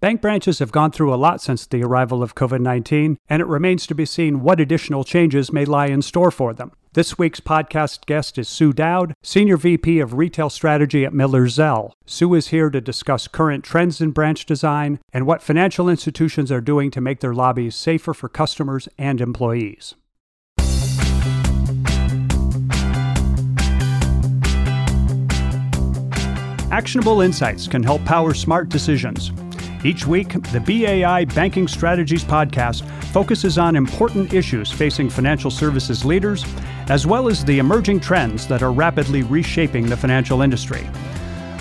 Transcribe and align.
Bank 0.00 0.20
branches 0.20 0.60
have 0.60 0.70
gone 0.70 0.92
through 0.92 1.12
a 1.12 1.16
lot 1.16 1.40
since 1.40 1.66
the 1.66 1.82
arrival 1.82 2.22
of 2.22 2.36
COVID 2.36 2.60
19, 2.60 3.18
and 3.28 3.42
it 3.42 3.46
remains 3.46 3.84
to 3.88 3.96
be 3.96 4.04
seen 4.06 4.42
what 4.42 4.60
additional 4.60 5.02
changes 5.02 5.52
may 5.52 5.64
lie 5.64 5.88
in 5.88 6.02
store 6.02 6.30
for 6.30 6.54
them. 6.54 6.70
This 6.92 7.18
week's 7.18 7.40
podcast 7.40 8.06
guest 8.06 8.38
is 8.38 8.48
Sue 8.48 8.72
Dowd, 8.72 9.12
Senior 9.24 9.56
VP 9.56 9.98
of 9.98 10.14
Retail 10.14 10.50
Strategy 10.50 11.04
at 11.04 11.12
Miller 11.12 11.48
Zell. 11.48 11.94
Sue 12.06 12.34
is 12.34 12.48
here 12.48 12.70
to 12.70 12.80
discuss 12.80 13.26
current 13.26 13.64
trends 13.64 14.00
in 14.00 14.12
branch 14.12 14.46
design 14.46 15.00
and 15.12 15.26
what 15.26 15.42
financial 15.42 15.88
institutions 15.88 16.52
are 16.52 16.60
doing 16.60 16.92
to 16.92 17.00
make 17.00 17.18
their 17.18 17.34
lobbies 17.34 17.74
safer 17.74 18.14
for 18.14 18.28
customers 18.28 18.88
and 18.98 19.20
employees. 19.20 19.96
Actionable 26.70 27.20
insights 27.20 27.66
can 27.66 27.82
help 27.82 28.04
power 28.04 28.32
smart 28.32 28.68
decisions. 28.68 29.32
Each 29.84 30.04
week, 30.06 30.32
the 30.50 30.60
BAI 30.60 31.24
Banking 31.26 31.68
Strategies 31.68 32.24
podcast 32.24 32.84
focuses 33.12 33.58
on 33.58 33.76
important 33.76 34.34
issues 34.34 34.72
facing 34.72 35.08
financial 35.08 35.52
services 35.52 36.04
leaders, 36.04 36.44
as 36.88 37.06
well 37.06 37.28
as 37.28 37.44
the 37.44 37.60
emerging 37.60 38.00
trends 38.00 38.48
that 38.48 38.60
are 38.60 38.72
rapidly 38.72 39.22
reshaping 39.22 39.86
the 39.86 39.96
financial 39.96 40.42
industry. 40.42 40.84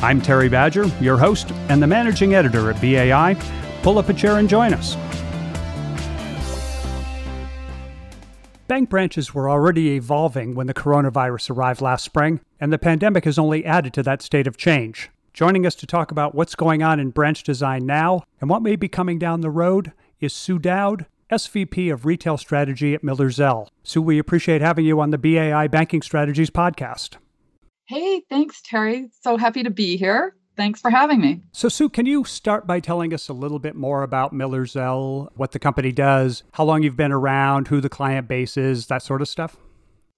I'm 0.01 0.19
Terry 0.19 0.49
Badger, 0.49 0.87
your 0.99 1.17
host 1.17 1.51
and 1.69 1.81
the 1.81 1.85
managing 1.85 2.33
editor 2.33 2.71
at 2.71 2.81
BAI. 2.81 3.35
Pull 3.83 3.99
up 3.99 4.09
a 4.09 4.13
chair 4.13 4.39
and 4.39 4.49
join 4.49 4.73
us. 4.73 4.95
Bank 8.67 8.89
branches 8.89 9.33
were 9.33 9.47
already 9.49 9.95
evolving 9.95 10.55
when 10.55 10.65
the 10.65 10.73
coronavirus 10.73 11.51
arrived 11.51 11.81
last 11.81 12.03
spring, 12.03 12.41
and 12.59 12.73
the 12.73 12.79
pandemic 12.79 13.25
has 13.25 13.37
only 13.37 13.63
added 13.63 13.93
to 13.93 14.03
that 14.03 14.23
state 14.23 14.47
of 14.47 14.57
change. 14.57 15.09
Joining 15.37 15.67
us 15.67 15.75
to 15.75 15.85
talk 15.85 16.09
about 16.09 16.33
what's 16.33 16.55
going 16.55 16.81
on 16.81 16.99
in 16.99 17.11
branch 17.11 17.43
design 17.43 17.85
now 17.85 18.23
and 18.41 18.49
what 18.49 18.63
may 18.63 18.75
be 18.75 18.87
coming 18.87 19.19
down 19.19 19.41
the 19.41 19.51
road 19.51 19.93
is 20.19 20.33
Sue 20.33 20.57
Dowd, 20.57 21.05
SVP 21.31 21.93
of 21.93 22.07
Retail 22.07 22.37
Strategy 22.37 22.95
at 22.95 23.03
Miller 23.03 23.29
Zell. 23.29 23.69
Sue, 23.83 24.01
we 24.01 24.17
appreciate 24.17 24.61
having 24.61 24.83
you 24.83 24.99
on 24.99 25.11
the 25.11 25.17
BAI 25.19 25.67
Banking 25.67 26.01
Strategies 26.01 26.49
podcast. 26.49 27.17
Hey, 27.85 28.23
thanks, 28.31 28.63
Terry. 28.63 29.11
So 29.21 29.37
happy 29.37 29.61
to 29.61 29.69
be 29.69 29.95
here. 29.95 30.35
Thanks 30.55 30.81
for 30.81 30.89
having 30.89 31.21
me. 31.21 31.41
So, 31.51 31.69
Sue, 31.69 31.87
can 31.87 32.07
you 32.07 32.23
start 32.23 32.65
by 32.65 32.79
telling 32.79 33.13
us 33.13 33.29
a 33.29 33.33
little 33.33 33.59
bit 33.59 33.75
more 33.75 34.01
about 34.01 34.33
Miller 34.33 34.65
Zell, 34.65 35.31
what 35.35 35.51
the 35.51 35.59
company 35.59 35.91
does, 35.91 36.41
how 36.53 36.63
long 36.63 36.81
you've 36.81 36.97
been 36.97 37.11
around, 37.11 37.67
who 37.67 37.79
the 37.79 37.89
client 37.89 38.27
base 38.27 38.57
is, 38.57 38.87
that 38.87 39.03
sort 39.03 39.21
of 39.21 39.27
stuff? 39.27 39.55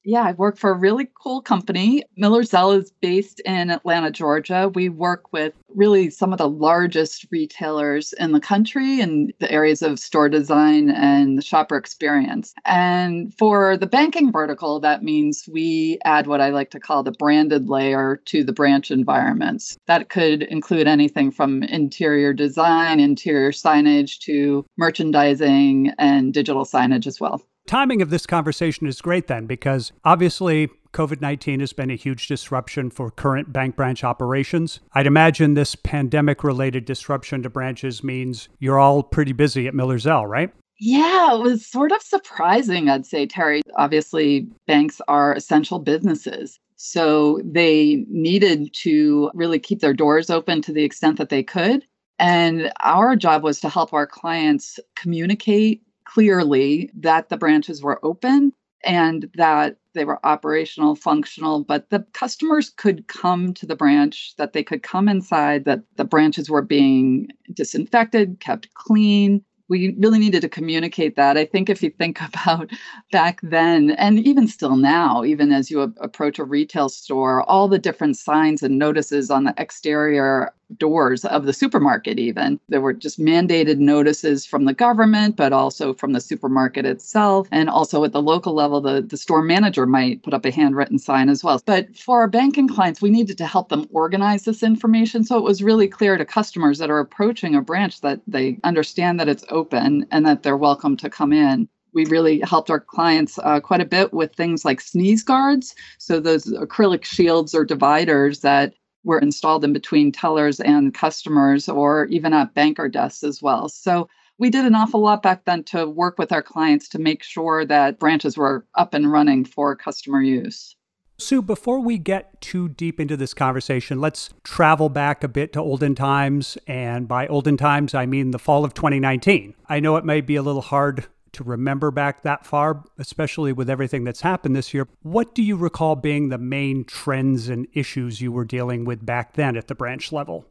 Yeah, 0.09 0.23
I 0.23 0.31
work 0.31 0.57
for 0.57 0.71
a 0.71 0.77
really 0.77 1.07
cool 1.21 1.39
company. 1.39 2.03
Miller 2.17 2.41
Zell 2.41 2.71
is 2.71 2.91
based 2.99 3.41
in 3.41 3.69
Atlanta, 3.69 4.09
Georgia. 4.09 4.71
We 4.73 4.89
work 4.89 5.31
with 5.31 5.53
really 5.75 6.09
some 6.09 6.31
of 6.31 6.39
the 6.39 6.49
largest 6.49 7.27
retailers 7.29 8.11
in 8.13 8.31
the 8.31 8.39
country 8.39 9.01
in 9.01 9.31
the 9.39 9.51
areas 9.51 9.83
of 9.83 9.99
store 9.99 10.27
design 10.27 10.89
and 10.89 11.37
the 11.37 11.43
shopper 11.43 11.77
experience. 11.77 12.55
And 12.65 13.31
for 13.35 13.77
the 13.77 13.85
banking 13.85 14.31
vertical, 14.31 14.79
that 14.79 15.03
means 15.03 15.47
we 15.47 15.99
add 16.05 16.25
what 16.25 16.41
I 16.41 16.49
like 16.49 16.71
to 16.71 16.79
call 16.79 17.03
the 17.03 17.11
branded 17.11 17.69
layer 17.69 18.19
to 18.25 18.43
the 18.43 18.51
branch 18.51 18.89
environments. 18.89 19.77
That 19.85 20.09
could 20.09 20.41
include 20.41 20.87
anything 20.87 21.29
from 21.29 21.61
interior 21.61 22.33
design, 22.33 22.99
interior 22.99 23.51
signage 23.51 24.17
to 24.21 24.65
merchandising 24.75 25.93
and 25.99 26.33
digital 26.33 26.65
signage 26.65 27.05
as 27.05 27.19
well 27.19 27.43
timing 27.69 28.01
of 28.01 28.09
this 28.09 28.25
conversation 28.25 28.87
is 28.87 28.99
great 28.99 29.27
then, 29.27 29.45
because 29.45 29.91
obviously 30.03 30.69
COVID 30.91 31.21
19 31.21 31.59
has 31.59 31.71
been 31.71 31.91
a 31.91 31.95
huge 31.95 32.27
disruption 32.27 32.89
for 32.89 33.11
current 33.11 33.53
bank 33.53 33.75
branch 33.75 34.03
operations. 34.03 34.79
I'd 34.93 35.05
imagine 35.05 35.53
this 35.53 35.75
pandemic 35.75 36.43
related 36.43 36.85
disruption 36.85 37.43
to 37.43 37.49
branches 37.49 38.03
means 38.03 38.49
you're 38.57 38.79
all 38.79 39.03
pretty 39.03 39.33
busy 39.33 39.67
at 39.67 39.75
Miller 39.75 39.99
Zell, 39.99 40.25
right? 40.25 40.51
Yeah, 40.79 41.35
it 41.35 41.41
was 41.41 41.63
sort 41.67 41.91
of 41.91 42.01
surprising, 42.01 42.89
I'd 42.89 43.05
say, 43.05 43.27
Terry. 43.27 43.61
Obviously, 43.77 44.47
banks 44.65 44.99
are 45.07 45.35
essential 45.35 45.77
businesses. 45.77 46.59
So 46.77 47.39
they 47.43 48.05
needed 48.09 48.73
to 48.81 49.29
really 49.35 49.59
keep 49.59 49.81
their 49.81 49.93
doors 49.93 50.31
open 50.31 50.63
to 50.63 50.73
the 50.73 50.83
extent 50.83 51.17
that 51.19 51.29
they 51.29 51.43
could. 51.43 51.85
And 52.17 52.71
our 52.79 53.15
job 53.15 53.43
was 53.43 53.59
to 53.59 53.69
help 53.69 53.93
our 53.93 54.07
clients 54.07 54.79
communicate 54.95 55.83
clearly 56.13 56.89
that 56.95 57.29
the 57.29 57.37
branches 57.37 57.81
were 57.81 58.03
open 58.03 58.51
and 58.83 59.29
that 59.35 59.77
they 59.93 60.05
were 60.05 60.25
operational, 60.25 60.95
functional, 60.95 61.63
but 61.63 61.89
the 61.89 62.05
customers 62.13 62.69
could 62.69 63.07
come 63.07 63.53
to 63.53 63.65
the 63.65 63.75
branch, 63.75 64.33
that 64.37 64.53
they 64.53 64.63
could 64.63 64.83
come 64.83 65.09
inside, 65.09 65.65
that 65.65 65.81
the 65.97 66.05
branches 66.05 66.49
were 66.49 66.61
being 66.61 67.27
disinfected, 67.53 68.39
kept 68.39 68.73
clean. 68.75 69.43
We 69.67 69.95
really 69.99 70.19
needed 70.19 70.41
to 70.41 70.49
communicate 70.49 71.15
that. 71.15 71.37
I 71.37 71.45
think 71.45 71.69
if 71.69 71.83
you 71.83 71.89
think 71.89 72.19
about 72.27 72.71
back 73.11 73.39
then, 73.43 73.91
and 73.91 74.19
even 74.19 74.47
still 74.47 74.77
now, 74.77 75.23
even 75.23 75.51
as 75.51 75.69
you 75.69 75.81
approach 75.81 76.39
a 76.39 76.45
retail 76.45 76.89
store, 76.89 77.43
all 77.43 77.67
the 77.67 77.79
different 77.79 78.17
signs 78.17 78.63
and 78.63 78.79
notices 78.79 79.29
on 79.29 79.43
the 79.43 79.53
exterior 79.57 80.53
doors 80.77 81.25
of 81.25 81.45
the 81.45 81.53
supermarket, 81.53 82.19
even. 82.19 82.59
There 82.69 82.81
were 82.81 82.93
just 82.93 83.19
mandated 83.19 83.77
notices 83.77 84.45
from 84.45 84.65
the 84.65 84.73
government, 84.73 85.35
but 85.35 85.53
also 85.53 85.93
from 85.93 86.13
the 86.13 86.21
supermarket 86.21 86.85
itself. 86.85 87.47
And 87.51 87.69
also 87.69 88.03
at 88.03 88.11
the 88.11 88.21
local 88.21 88.53
level, 88.53 88.81
the, 88.81 89.01
the 89.01 89.17
store 89.17 89.41
manager 89.41 89.85
might 89.85 90.23
put 90.23 90.33
up 90.33 90.45
a 90.45 90.51
handwritten 90.51 90.99
sign 90.99 91.29
as 91.29 91.43
well. 91.43 91.61
But 91.65 91.95
for 91.97 92.19
our 92.19 92.27
banking 92.27 92.67
clients, 92.67 93.01
we 93.01 93.09
needed 93.09 93.37
to 93.39 93.47
help 93.47 93.69
them 93.69 93.87
organize 93.91 94.43
this 94.43 94.63
information. 94.63 95.23
So 95.23 95.37
it 95.37 95.43
was 95.43 95.63
really 95.63 95.87
clear 95.87 96.17
to 96.17 96.25
customers 96.25 96.77
that 96.79 96.89
are 96.89 96.99
approaching 96.99 97.55
a 97.55 97.61
branch 97.61 98.01
that 98.01 98.21
they 98.27 98.59
understand 98.63 99.19
that 99.19 99.29
it's 99.29 99.45
open 99.49 100.05
and 100.11 100.25
that 100.25 100.43
they're 100.43 100.57
welcome 100.57 100.97
to 100.97 101.09
come 101.09 101.33
in 101.33 101.67
we 101.91 102.05
really 102.05 102.39
helped 102.41 102.69
our 102.69 102.79
clients 102.79 103.39
uh, 103.39 103.59
quite 103.59 103.81
a 103.81 103.85
bit 103.85 104.13
with 104.13 104.33
things 104.35 104.63
like 104.63 104.79
sneeze 104.79 105.23
guards. 105.23 105.73
So, 105.97 106.19
those 106.19 106.45
acrylic 106.45 107.03
shields 107.03 107.55
or 107.55 107.65
dividers 107.65 108.41
that 108.41 108.75
were 109.03 109.19
installed 109.19 109.63
in 109.63 109.73
between 109.73 110.11
tellers 110.11 110.59
and 110.59 110.93
customers 110.93 111.69
or 111.69 112.05
even 112.05 112.33
at 112.33 112.53
banker 112.53 112.89
desks 112.89 113.23
as 113.23 113.41
well. 113.41 113.69
So 113.69 114.09
we 114.37 114.49
did 114.49 114.65
an 114.65 114.75
awful 114.75 115.01
lot 115.01 115.21
back 115.21 115.45
then 115.45 115.63
to 115.65 115.87
work 115.87 116.17
with 116.17 116.31
our 116.31 116.41
clients 116.41 116.87
to 116.89 116.99
make 116.99 117.23
sure 117.23 117.65
that 117.65 117.99
branches 117.99 118.37
were 118.37 118.65
up 118.75 118.93
and 118.93 119.11
running 119.11 119.45
for 119.45 119.75
customer 119.75 120.21
use. 120.21 120.75
Sue, 121.17 121.41
before 121.41 121.81
we 121.81 121.97
get 121.97 122.39
too 122.39 122.69
deep 122.69 122.97
into 122.97 123.17
this 123.17 123.33
conversation, 123.33 123.99
let's 123.99 124.29
travel 124.43 124.87
back 124.87 125.21
a 125.21 125.27
bit 125.27 125.51
to 125.51 125.59
olden 125.59 125.93
times. 125.93 126.57
And 126.65 127.09
by 127.09 127.27
olden 127.27 127.57
times, 127.57 127.93
I 127.93 128.05
mean 128.05 128.31
the 128.31 128.39
fall 128.39 128.63
of 128.63 128.73
2019. 128.73 129.53
I 129.67 129.81
know 129.81 129.97
it 129.97 130.05
may 130.05 130.21
be 130.21 130.37
a 130.37 130.41
little 130.41 130.61
hard 130.61 131.07
to 131.33 131.43
remember 131.43 131.91
back 131.91 132.23
that 132.23 132.45
far, 132.45 132.83
especially 132.97 133.53
with 133.53 133.69
everything 133.69 134.03
that's 134.03 134.21
happened 134.21 134.55
this 134.55 134.73
year. 134.73 134.87
What 135.01 135.35
do 135.35 135.43
you 135.43 135.55
recall 135.55 135.95
being 135.95 136.29
the 136.29 136.37
main 136.37 136.83
trends 136.83 137.49
and 137.49 137.67
issues 137.73 138.21
you 138.21 138.31
were 138.31 138.45
dealing 138.45 138.85
with 138.85 139.05
back 139.05 139.33
then 139.33 139.57
at 139.57 139.67
the 139.67 139.75
branch 139.75 140.11
level? 140.11 140.45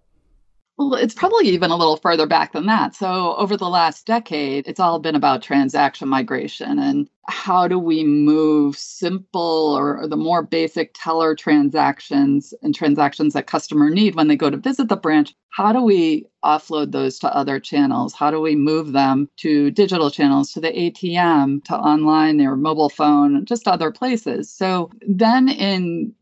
Well, 0.79 0.95
it's 0.95 1.15
probably 1.15 1.49
even 1.49 1.73
a 1.73 1.77
little 1.77 1.97
further 1.97 2.27
back 2.27 2.53
than 2.53 2.67
that. 2.67 2.95
So, 2.95 3.35
over 3.35 3.57
the 3.57 3.69
last 3.69 4.07
decade, 4.07 4.69
it's 4.69 4.79
all 4.79 5.01
been 5.01 5.17
about 5.17 5.43
transaction 5.43 6.09
migration 6.09 6.79
and 6.79 7.09
how 7.27 7.67
do 7.67 7.79
we 7.81 8.05
move 8.05 8.77
simple 8.77 9.75
or, 9.77 10.07
the 10.07 10.17
more 10.17 10.43
basic 10.43 10.93
teller 10.95 11.35
transactions 11.35 12.55
and 12.63 12.75
transactions 12.75 13.35
that 13.35 13.49
customer 13.49 13.91
need 13.91 14.15
when 14.15 14.29
they 14.29 14.37
go 14.37 14.49
to 14.51 14.57
visit 14.57 14.89
the 14.89 14.97
branch 14.97 15.35
how 15.51 15.73
do 15.73 15.83
we 15.83 16.25
offload 16.45 16.93
those 16.93 17.19
to 17.19 17.35
other 17.35 17.59
channels 17.61 18.15
how 18.15 18.31
do 18.31 18.41
we 18.41 18.55
move 18.55 18.93
them 18.93 19.29
to 19.37 19.71
digital 19.73 20.11
channels 20.11 20.53
to 20.53 20.61
the 20.61 20.69
atm 20.71 21.63
to 21.65 21.75
online 21.77 22.37
their 22.39 22.57
mobile 22.57 22.89
phone 22.89 23.45
just 23.45 23.69
other 23.69 23.91
places 23.91 24.51
so 24.51 24.91
then 25.07 25.49
in 25.49 26.13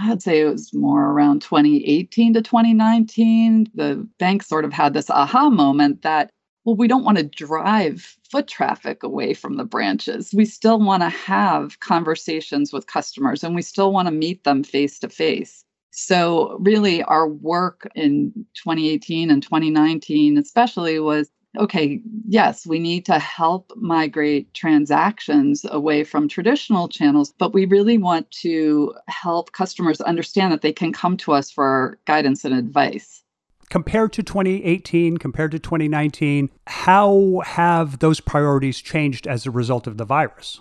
I'd 0.00 0.22
say 0.22 0.40
it 0.40 0.50
was 0.50 0.72
more 0.74 1.10
around 1.10 1.42
2018 1.42 2.34
to 2.34 2.42
2019. 2.42 3.70
The 3.74 4.06
bank 4.18 4.42
sort 4.42 4.64
of 4.64 4.72
had 4.72 4.94
this 4.94 5.10
aha 5.10 5.50
moment 5.50 6.02
that, 6.02 6.30
well, 6.64 6.76
we 6.76 6.88
don't 6.88 7.04
want 7.04 7.18
to 7.18 7.24
drive 7.24 8.16
foot 8.30 8.48
traffic 8.48 9.02
away 9.02 9.34
from 9.34 9.56
the 9.56 9.64
branches. 9.64 10.32
We 10.34 10.44
still 10.44 10.80
want 10.80 11.02
to 11.02 11.08
have 11.08 11.80
conversations 11.80 12.72
with 12.72 12.86
customers 12.86 13.44
and 13.44 13.54
we 13.54 13.62
still 13.62 13.92
want 13.92 14.08
to 14.08 14.12
meet 14.12 14.44
them 14.44 14.64
face 14.64 14.98
to 15.00 15.08
face. 15.08 15.64
So, 15.96 16.58
really, 16.58 17.04
our 17.04 17.28
work 17.28 17.88
in 17.94 18.32
2018 18.54 19.30
and 19.30 19.40
2019, 19.42 20.38
especially, 20.38 20.98
was 20.98 21.30
okay, 21.56 22.00
yes, 22.26 22.66
we 22.66 22.78
need 22.78 23.04
to 23.06 23.18
help 23.18 23.72
migrate 23.76 24.52
transactions 24.54 25.64
away 25.68 26.04
from 26.04 26.28
traditional 26.28 26.88
channels, 26.88 27.32
but 27.38 27.54
we 27.54 27.64
really 27.64 27.98
want 27.98 28.30
to 28.30 28.94
help 29.08 29.52
customers 29.52 30.00
understand 30.00 30.52
that 30.52 30.62
they 30.62 30.72
can 30.72 30.92
come 30.92 31.16
to 31.18 31.32
us 31.32 31.50
for 31.50 31.98
guidance 32.06 32.44
and 32.44 32.54
advice. 32.54 33.22
Compared 33.70 34.12
to 34.12 34.22
2018, 34.22 35.16
compared 35.16 35.50
to 35.52 35.58
2019, 35.58 36.50
how 36.66 37.42
have 37.44 37.98
those 37.98 38.20
priorities 38.20 38.80
changed 38.80 39.26
as 39.26 39.46
a 39.46 39.50
result 39.50 39.86
of 39.86 39.96
the 39.96 40.04
virus? 40.04 40.60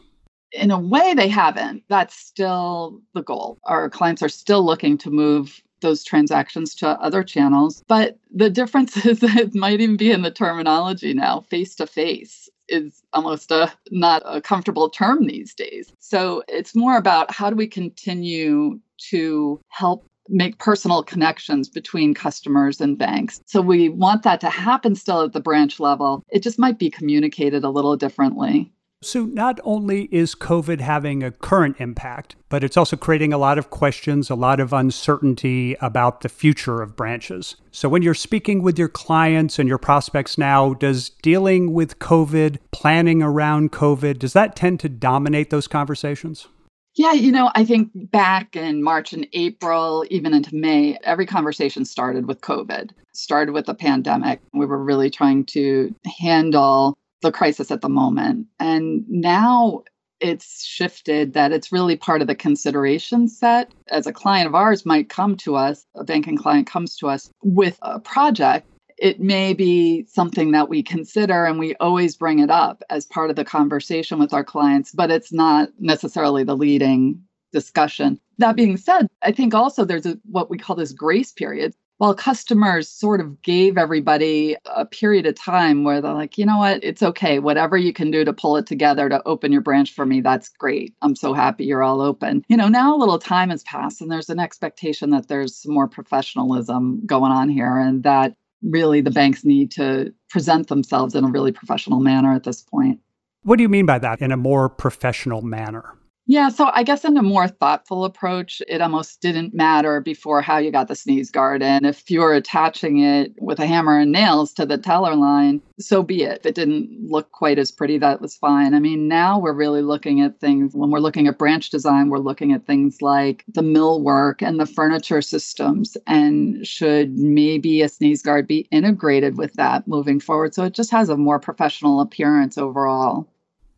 In 0.52 0.72
a 0.72 0.80
way, 0.80 1.14
they 1.14 1.28
haven't. 1.28 1.84
That's 1.90 2.16
still 2.16 3.02
the 3.14 3.24
goal. 3.24 3.58
Our 3.66 3.90
clients 3.90 4.22
are 4.22 4.30
still 4.30 4.64
looking 4.64 4.98
to 5.00 5.10
move 5.10 5.62
those 5.84 6.04
transactions 6.04 6.74
to 6.76 6.90
other 7.00 7.24
channels. 7.24 7.84
But 7.88 8.18
the 8.34 8.50
difference 8.50 8.98
is 9.06 9.20
that 9.20 9.38
it 9.38 9.56
might 9.56 9.80
even 9.80 9.98
be 9.98 10.12
in 10.12 10.24
the 10.24 10.32
terminology 10.32 11.14
now 11.14 11.42
face 11.42 11.76
to 11.76 11.86
face 11.86 12.50
is 12.70 13.04
almost 13.14 13.52
a 13.52 13.72
not 13.92 14.24
a 14.26 14.42
comfortable 14.42 14.90
term 14.90 15.28
these 15.28 15.54
days. 15.54 15.94
So 16.00 16.44
it's 16.48 16.76
more 16.76 16.98
about 16.98 17.30
how 17.32 17.50
do 17.50 17.56
we 17.56 17.68
continue 17.68 18.80
to 19.10 19.60
help 19.68 20.06
make 20.30 20.58
personal 20.58 21.04
connections 21.04 21.70
between 21.70 22.14
customers 22.14 22.80
and 22.80 22.98
banks. 22.98 23.42
So 23.46 23.62
we 23.62 23.90
want 23.90 24.24
that 24.24 24.40
to 24.42 24.50
happen 24.50 24.96
still 24.96 25.22
at 25.22 25.34
the 25.34 25.42
branch 25.42 25.80
level. 25.80 26.24
It 26.30 26.44
just 26.44 26.60
might 26.60 26.80
be 26.80 26.90
communicated 26.90 27.64
a 27.64 27.70
little 27.70 27.98
differently. 27.98 28.72
So, 29.06 29.26
not 29.26 29.60
only 29.64 30.04
is 30.12 30.34
COVID 30.34 30.80
having 30.80 31.24
a 31.24 31.32
current 31.32 31.76
impact, 31.80 32.36
but 32.50 32.64
it's 32.64 32.78
also 32.78 32.96
creating 32.96 33.34
a 33.34 33.38
lot 33.38 33.58
of 33.58 33.70
questions, 33.70 34.30
a 34.30 34.36
lot 34.36 34.60
of 34.60 34.72
uncertainty 34.72 35.76
about 35.82 36.22
the 36.22 36.30
future 36.30 36.82
of 36.82 36.96
branches. 36.96 37.58
So, 37.72 37.90
when 37.90 38.02
you're 38.02 38.14
speaking 38.14 38.64
with 38.64 38.80
your 38.80 38.88
clients 38.88 39.60
and 39.60 39.68
your 39.68 39.78
prospects 39.78 40.38
now, 40.38 40.74
does 40.74 41.10
dealing 41.22 41.74
with 41.74 42.00
COVID, 42.00 42.60
planning 42.72 43.22
around 43.22 43.72
COVID, 43.72 44.20
does 44.20 44.34
that 44.34 44.56
tend 44.56 44.80
to 44.82 44.90
dominate 44.90 45.50
those 45.50 45.68
conversations? 45.68 46.48
Yeah, 46.96 47.14
you 47.14 47.32
know, 47.32 47.52
I 47.56 47.66
think 47.66 47.90
back 47.94 48.56
in 48.56 48.84
March 48.84 49.14
and 49.14 49.28
April, 49.34 50.06
even 50.12 50.34
into 50.34 50.56
May, 50.56 50.98
every 51.04 51.26
conversation 51.26 51.86
started 51.86 52.28
with 52.28 52.42
COVID, 52.42 52.92
started 53.14 53.52
with 53.52 53.66
the 53.66 53.74
pandemic. 53.74 54.42
We 54.54 54.68
were 54.68 54.84
really 54.84 55.10
trying 55.10 55.46
to 55.46 55.94
handle 56.20 56.96
the 57.24 57.32
crisis 57.32 57.72
at 57.72 57.82
the 57.82 57.90
moment. 57.90 58.48
And 58.60 59.04
now 59.10 59.84
it's 60.20 60.64
shifted 60.64 61.34
that 61.34 61.52
it's 61.52 61.72
really 61.72 61.98
part 61.98 62.22
of 62.22 62.28
the 62.28 62.36
consideration 62.36 63.28
set. 63.28 63.72
As 63.90 64.08
a 64.08 64.14
client 64.14 64.48
of 64.48 64.56
ours 64.56 64.86
might 64.86 65.10
come 65.10 65.36
to 65.38 65.56
us, 65.56 65.86
a 65.96 66.04
banking 66.04 66.38
client 66.38 66.68
comes 66.68 66.96
to 66.98 67.10
us 67.10 67.30
with 67.42 67.78
a 67.82 68.00
project 68.00 68.68
it 68.98 69.20
may 69.20 69.54
be 69.54 70.06
something 70.06 70.52
that 70.52 70.70
we 70.70 70.84
consider 70.84 71.46
and 71.46 71.60
we 71.60 71.76
always 71.76 72.16
bring 72.16 72.40
it 72.40 72.50
up 72.50 72.84
as 72.90 73.06
part 73.06 73.30
of 73.30 73.36
the 73.36 73.46
conversation 73.46 74.20
with 74.20 74.34
our 74.34 74.44
clients, 74.44 74.92
but 74.92 75.12
it's 75.12 75.34
not 75.34 75.70
necessarily 75.80 76.44
the 76.44 76.56
leading 76.56 77.22
discussion. 77.52 78.20
That 78.38 78.56
being 78.56 78.78
said, 78.78 79.08
I 79.22 79.32
think 79.32 79.54
also 79.54 79.86
there's 79.86 80.06
a, 80.06 80.18
what 80.24 80.50
we 80.50 80.58
call 80.58 80.76
this 80.76 80.94
grace 80.94 81.32
period. 81.32 81.74
While 81.98 82.16
customers 82.16 82.90
sort 82.90 83.22
of 83.22 83.42
gave 83.42 83.78
everybody 83.78 84.58
a 84.66 84.86
period 84.86 85.26
of 85.26 85.36
time 85.36 85.84
where 85.84 86.02
they're 86.02 86.14
like, 86.14 86.38
you 86.38 86.46
know 86.46 86.58
what, 86.58 86.84
it's 86.84 87.04
okay. 87.04 87.40
Whatever 87.40 87.78
you 87.78 87.94
can 87.94 88.12
do 88.12 88.26
to 88.26 88.34
pull 88.34 88.58
it 88.58 88.66
together 88.66 89.08
to 89.10 89.22
open 89.26 89.52
your 89.52 89.62
branch 89.62 89.94
for 89.94 90.06
me, 90.06 90.20
that's 90.20 90.50
great. 90.50 90.94
I'm 91.02 91.16
so 91.16 91.34
happy 91.34 91.66
you're 91.66 91.84
all 91.84 92.02
open. 92.02 92.44
You 92.50 92.58
know, 92.58 92.68
now 92.68 92.96
a 92.96 92.98
little 92.98 93.20
time 93.20 93.52
has 93.52 93.64
passed 93.64 94.02
and 94.02 94.12
there's 94.12 94.30
an 94.30 94.40
expectation 94.40 95.12
that 95.12 95.28
there's 95.28 95.66
more 95.68 95.88
professionalism 95.88 97.06
going 97.06 97.32
on 97.32 97.48
here 97.48 97.78
and 97.78 98.04
that 98.04 98.36
really 98.64 99.02
the 99.02 99.12
banks 99.12 99.46
need 99.46 99.72
to 99.72 100.14
present 100.30 100.68
themselves 100.68 101.16
in 101.16 101.24
a 101.24 101.30
really 101.30 101.52
professional 101.52 102.00
manner 102.00 102.34
at 102.34 102.44
this 102.44 102.62
point. 102.62 103.00
What 103.44 103.58
do 103.58 103.64
you 103.64 103.70
mean 103.70 103.86
by 103.86 104.00
that 104.00 104.22
in 104.22 104.32
a 104.32 104.38
more 104.38 104.70
professional 104.70 105.42
manner? 105.42 105.98
Yeah, 106.26 106.48
so 106.48 106.70
I 106.74 106.84
guess 106.84 107.04
in 107.04 107.18
a 107.18 107.22
more 107.22 107.50
thoughtful 107.50 108.06
approach, 108.06 108.62
it 108.70 108.80
almost 108.80 109.20
didn't 109.20 109.54
matter 109.54 110.00
before 110.00 110.42
how 110.42 110.58
you 110.58 110.72
got 110.72 110.88
the 110.88 110.96
sneeze 110.96 111.30
guard. 111.30 111.62
And 111.62 111.86
if 111.86 112.10
you're 112.10 112.34
attaching 112.34 113.00
it 113.00 113.34
with 113.42 113.60
a 113.60 113.66
hammer 113.66 114.00
and 114.00 114.14
nails 114.14 114.54
to 114.54 114.66
the 114.66 114.78
teller 114.78 115.16
line, 115.18 115.62
so 115.82 116.02
be 116.02 116.24
it. 116.24 116.40
If 116.40 116.46
it 116.46 116.56
didn't 116.56 116.98
look 117.10 117.34
quite 117.34 117.60
as 117.60 117.72
pretty, 117.72 117.98
that 117.98 118.22
was 118.22 118.38
fine. 118.38 118.74
I 118.74 118.80
mean, 118.80 119.10
now 119.10 119.38
we're 119.38 119.54
really 119.54 119.82
looking 119.82 120.22
at 120.22 120.40
things, 120.40 120.74
when 120.74 120.92
we're 120.92 121.00
looking 121.00 121.28
at 121.28 121.38
branch 121.38 121.70
design, 121.72 122.08
we're 122.08 122.20
looking 122.20 122.54
at 122.54 122.66
things 122.66 123.02
like 123.02 123.44
the 123.50 123.62
millwork 123.62 124.42
and 124.42 124.62
the 124.62 124.66
furniture 124.66 125.22
systems. 125.22 125.98
And 126.08 126.66
should 126.66 127.18
maybe 127.20 127.82
a 127.82 127.90
sneeze 127.90 128.22
guard 128.22 128.48
be 128.48 128.60
integrated 128.72 129.38
with 129.38 129.54
that 129.56 129.90
moving 129.90 130.22
forward? 130.22 130.54
So 130.54 130.64
it 130.64 130.74
just 130.74 130.92
has 130.92 131.10
a 131.10 131.18
more 131.18 131.40
professional 131.40 132.00
appearance 132.00 132.58
overall. 132.58 133.28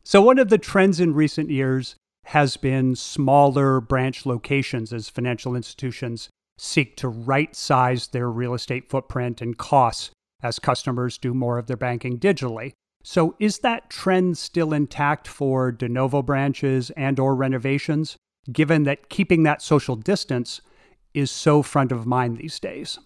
So, 0.03 0.21
one 0.21 0.37
of 0.37 0.49
the 0.49 0.59
trends 0.59 0.99
in 0.99 1.15
recent 1.15 1.49
years 1.49 1.95
has 2.25 2.57
been 2.57 2.95
smaller 2.95 3.79
branch 3.79 4.25
locations 4.25 4.91
as 4.91 5.09
financial 5.09 5.55
institutions 5.55 6.29
seek 6.57 6.95
to 6.97 7.07
right 7.07 7.55
size 7.55 8.07
their 8.07 8.29
real 8.29 8.53
estate 8.53 8.89
footprint 8.89 9.41
and 9.41 9.57
costs 9.57 10.11
as 10.41 10.59
customers 10.59 11.17
do 11.17 11.33
more 11.33 11.57
of 11.57 11.67
their 11.67 11.77
banking 11.77 12.19
digitally. 12.19 12.71
So 13.03 13.35
is 13.39 13.59
that 13.59 13.89
trend 13.89 14.37
still 14.37 14.73
intact 14.73 15.27
for 15.27 15.71
de 15.71 15.87
novo 15.87 16.21
branches 16.21 16.89
and 16.91 17.19
or 17.19 17.35
renovations 17.35 18.17
given 18.51 18.83
that 18.83 19.09
keeping 19.09 19.43
that 19.43 19.61
social 19.61 19.95
distance 19.95 20.61
is 21.13 21.29
so 21.29 21.61
front 21.61 21.91
of 21.91 22.05
mind 22.05 22.37
these 22.37 22.59
days? 22.59 22.97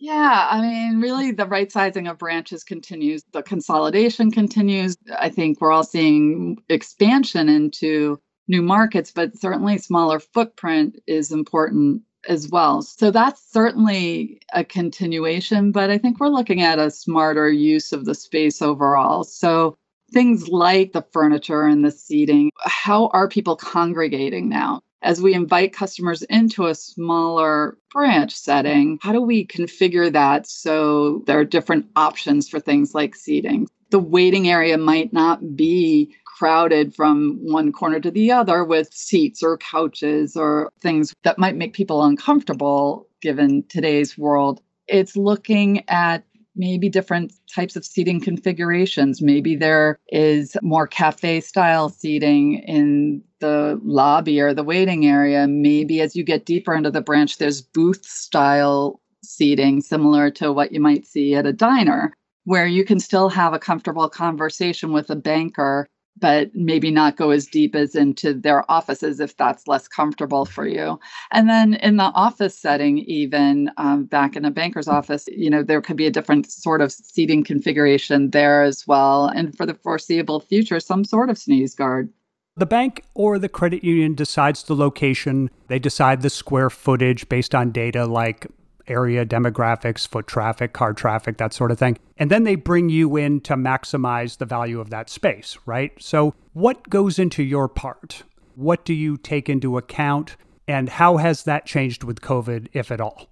Yeah, 0.00 0.46
I 0.50 0.60
mean, 0.60 1.00
really, 1.00 1.32
the 1.32 1.46
right 1.46 1.70
sizing 1.72 2.06
of 2.06 2.18
branches 2.18 2.62
continues. 2.62 3.24
The 3.32 3.42
consolidation 3.42 4.30
continues. 4.30 4.96
I 5.18 5.28
think 5.28 5.60
we're 5.60 5.72
all 5.72 5.82
seeing 5.82 6.58
expansion 6.68 7.48
into 7.48 8.20
new 8.46 8.62
markets, 8.62 9.10
but 9.10 9.36
certainly 9.36 9.76
smaller 9.78 10.20
footprint 10.20 11.00
is 11.08 11.32
important 11.32 12.02
as 12.28 12.48
well. 12.48 12.82
So 12.82 13.10
that's 13.10 13.42
certainly 13.50 14.40
a 14.52 14.64
continuation, 14.64 15.72
but 15.72 15.90
I 15.90 15.98
think 15.98 16.20
we're 16.20 16.28
looking 16.28 16.62
at 16.62 16.78
a 16.78 16.90
smarter 16.90 17.50
use 17.50 17.92
of 17.92 18.04
the 18.04 18.14
space 18.14 18.62
overall. 18.62 19.24
So 19.24 19.76
things 20.12 20.48
like 20.48 20.92
the 20.92 21.04
furniture 21.12 21.62
and 21.66 21.84
the 21.84 21.90
seating, 21.90 22.50
how 22.60 23.08
are 23.08 23.28
people 23.28 23.56
congregating 23.56 24.48
now? 24.48 24.80
As 25.02 25.22
we 25.22 25.34
invite 25.34 25.72
customers 25.72 26.22
into 26.22 26.66
a 26.66 26.74
smaller 26.74 27.78
branch 27.92 28.34
setting, 28.34 28.98
how 29.02 29.12
do 29.12 29.20
we 29.20 29.46
configure 29.46 30.12
that 30.12 30.46
so 30.46 31.22
there 31.26 31.38
are 31.38 31.44
different 31.44 31.86
options 31.96 32.48
for 32.48 32.60
things 32.60 32.94
like 32.94 33.14
seating? 33.14 33.68
The 33.90 33.98
waiting 33.98 34.48
area 34.48 34.76
might 34.76 35.12
not 35.12 35.56
be 35.56 36.14
crowded 36.38 36.94
from 36.94 37.38
one 37.42 37.72
corner 37.72 38.00
to 38.00 38.10
the 38.10 38.30
other 38.30 38.64
with 38.64 38.92
seats 38.92 39.42
or 39.42 39.58
couches 39.58 40.36
or 40.36 40.72
things 40.80 41.12
that 41.24 41.38
might 41.38 41.56
make 41.56 41.72
people 41.72 42.04
uncomfortable 42.04 43.08
given 43.20 43.64
today's 43.68 44.16
world. 44.16 44.60
It's 44.86 45.16
looking 45.16 45.84
at 45.88 46.24
maybe 46.54 46.88
different 46.88 47.32
types 47.54 47.76
of 47.76 47.84
seating 47.84 48.20
configurations. 48.20 49.22
Maybe 49.22 49.56
there 49.56 49.98
is 50.08 50.56
more 50.62 50.86
cafe 50.86 51.40
style 51.40 51.88
seating 51.88 52.62
in 52.66 53.22
the 53.40 53.80
lobby 53.82 54.40
or 54.40 54.54
the 54.54 54.64
waiting 54.64 55.06
area. 55.06 55.46
Maybe 55.46 56.00
as 56.00 56.16
you 56.16 56.24
get 56.24 56.46
deeper 56.46 56.74
into 56.74 56.90
the 56.90 57.00
branch, 57.00 57.38
there's 57.38 57.62
booth 57.62 58.04
style 58.04 59.00
seating 59.22 59.80
similar 59.80 60.30
to 60.30 60.52
what 60.52 60.72
you 60.72 60.80
might 60.80 61.06
see 61.06 61.34
at 61.34 61.46
a 61.46 61.52
diner, 61.52 62.14
where 62.44 62.66
you 62.66 62.84
can 62.84 63.00
still 63.00 63.28
have 63.28 63.52
a 63.52 63.58
comfortable 63.58 64.08
conversation 64.08 64.92
with 64.92 65.10
a 65.10 65.16
banker 65.16 65.88
but 66.20 66.50
maybe 66.54 66.90
not 66.90 67.16
go 67.16 67.30
as 67.30 67.46
deep 67.46 67.74
as 67.74 67.94
into 67.94 68.34
their 68.34 68.68
offices 68.70 69.20
if 69.20 69.36
that's 69.36 69.66
less 69.66 69.88
comfortable 69.88 70.44
for 70.44 70.66
you. 70.66 70.98
And 71.30 71.48
then 71.48 71.74
in 71.74 71.96
the 71.96 72.04
office 72.04 72.56
setting, 72.56 72.98
even 72.98 73.70
um, 73.76 74.04
back 74.04 74.36
in 74.36 74.44
a 74.44 74.50
banker's 74.50 74.88
office, 74.88 75.28
you 75.28 75.50
know, 75.50 75.62
there 75.62 75.80
could 75.80 75.96
be 75.96 76.06
a 76.06 76.10
different 76.10 76.50
sort 76.50 76.80
of 76.80 76.92
seating 76.92 77.44
configuration 77.44 78.30
there 78.30 78.62
as 78.62 78.86
well. 78.86 79.26
And 79.26 79.56
for 79.56 79.66
the 79.66 79.74
foreseeable 79.74 80.40
future, 80.40 80.80
some 80.80 81.04
sort 81.04 81.30
of 81.30 81.38
sneeze 81.38 81.74
guard. 81.74 82.12
The 82.58 82.66
bank 82.66 83.04
or 83.14 83.38
the 83.38 83.48
credit 83.48 83.84
union 83.84 84.16
decides 84.16 84.64
the 84.64 84.74
location. 84.74 85.48
They 85.68 85.78
decide 85.78 86.22
the 86.22 86.28
square 86.28 86.70
footage 86.70 87.28
based 87.28 87.54
on 87.54 87.70
data 87.70 88.04
like 88.04 88.48
area 88.88 89.24
demographics, 89.24 90.08
foot 90.08 90.26
traffic, 90.26 90.72
car 90.72 90.92
traffic, 90.92 91.36
that 91.36 91.52
sort 91.52 91.70
of 91.70 91.78
thing. 91.78 91.98
And 92.16 92.32
then 92.32 92.42
they 92.42 92.56
bring 92.56 92.88
you 92.88 93.16
in 93.16 93.42
to 93.42 93.54
maximize 93.54 94.38
the 94.38 94.44
value 94.44 94.80
of 94.80 94.90
that 94.90 95.08
space, 95.08 95.56
right? 95.66 95.92
So, 96.00 96.34
what 96.52 96.90
goes 96.90 97.16
into 97.20 97.44
your 97.44 97.68
part? 97.68 98.24
What 98.56 98.84
do 98.84 98.92
you 98.92 99.18
take 99.18 99.48
into 99.48 99.78
account? 99.78 100.36
And 100.66 100.88
how 100.88 101.18
has 101.18 101.44
that 101.44 101.64
changed 101.64 102.02
with 102.02 102.22
COVID, 102.22 102.70
if 102.72 102.90
at 102.90 103.00
all? 103.00 103.28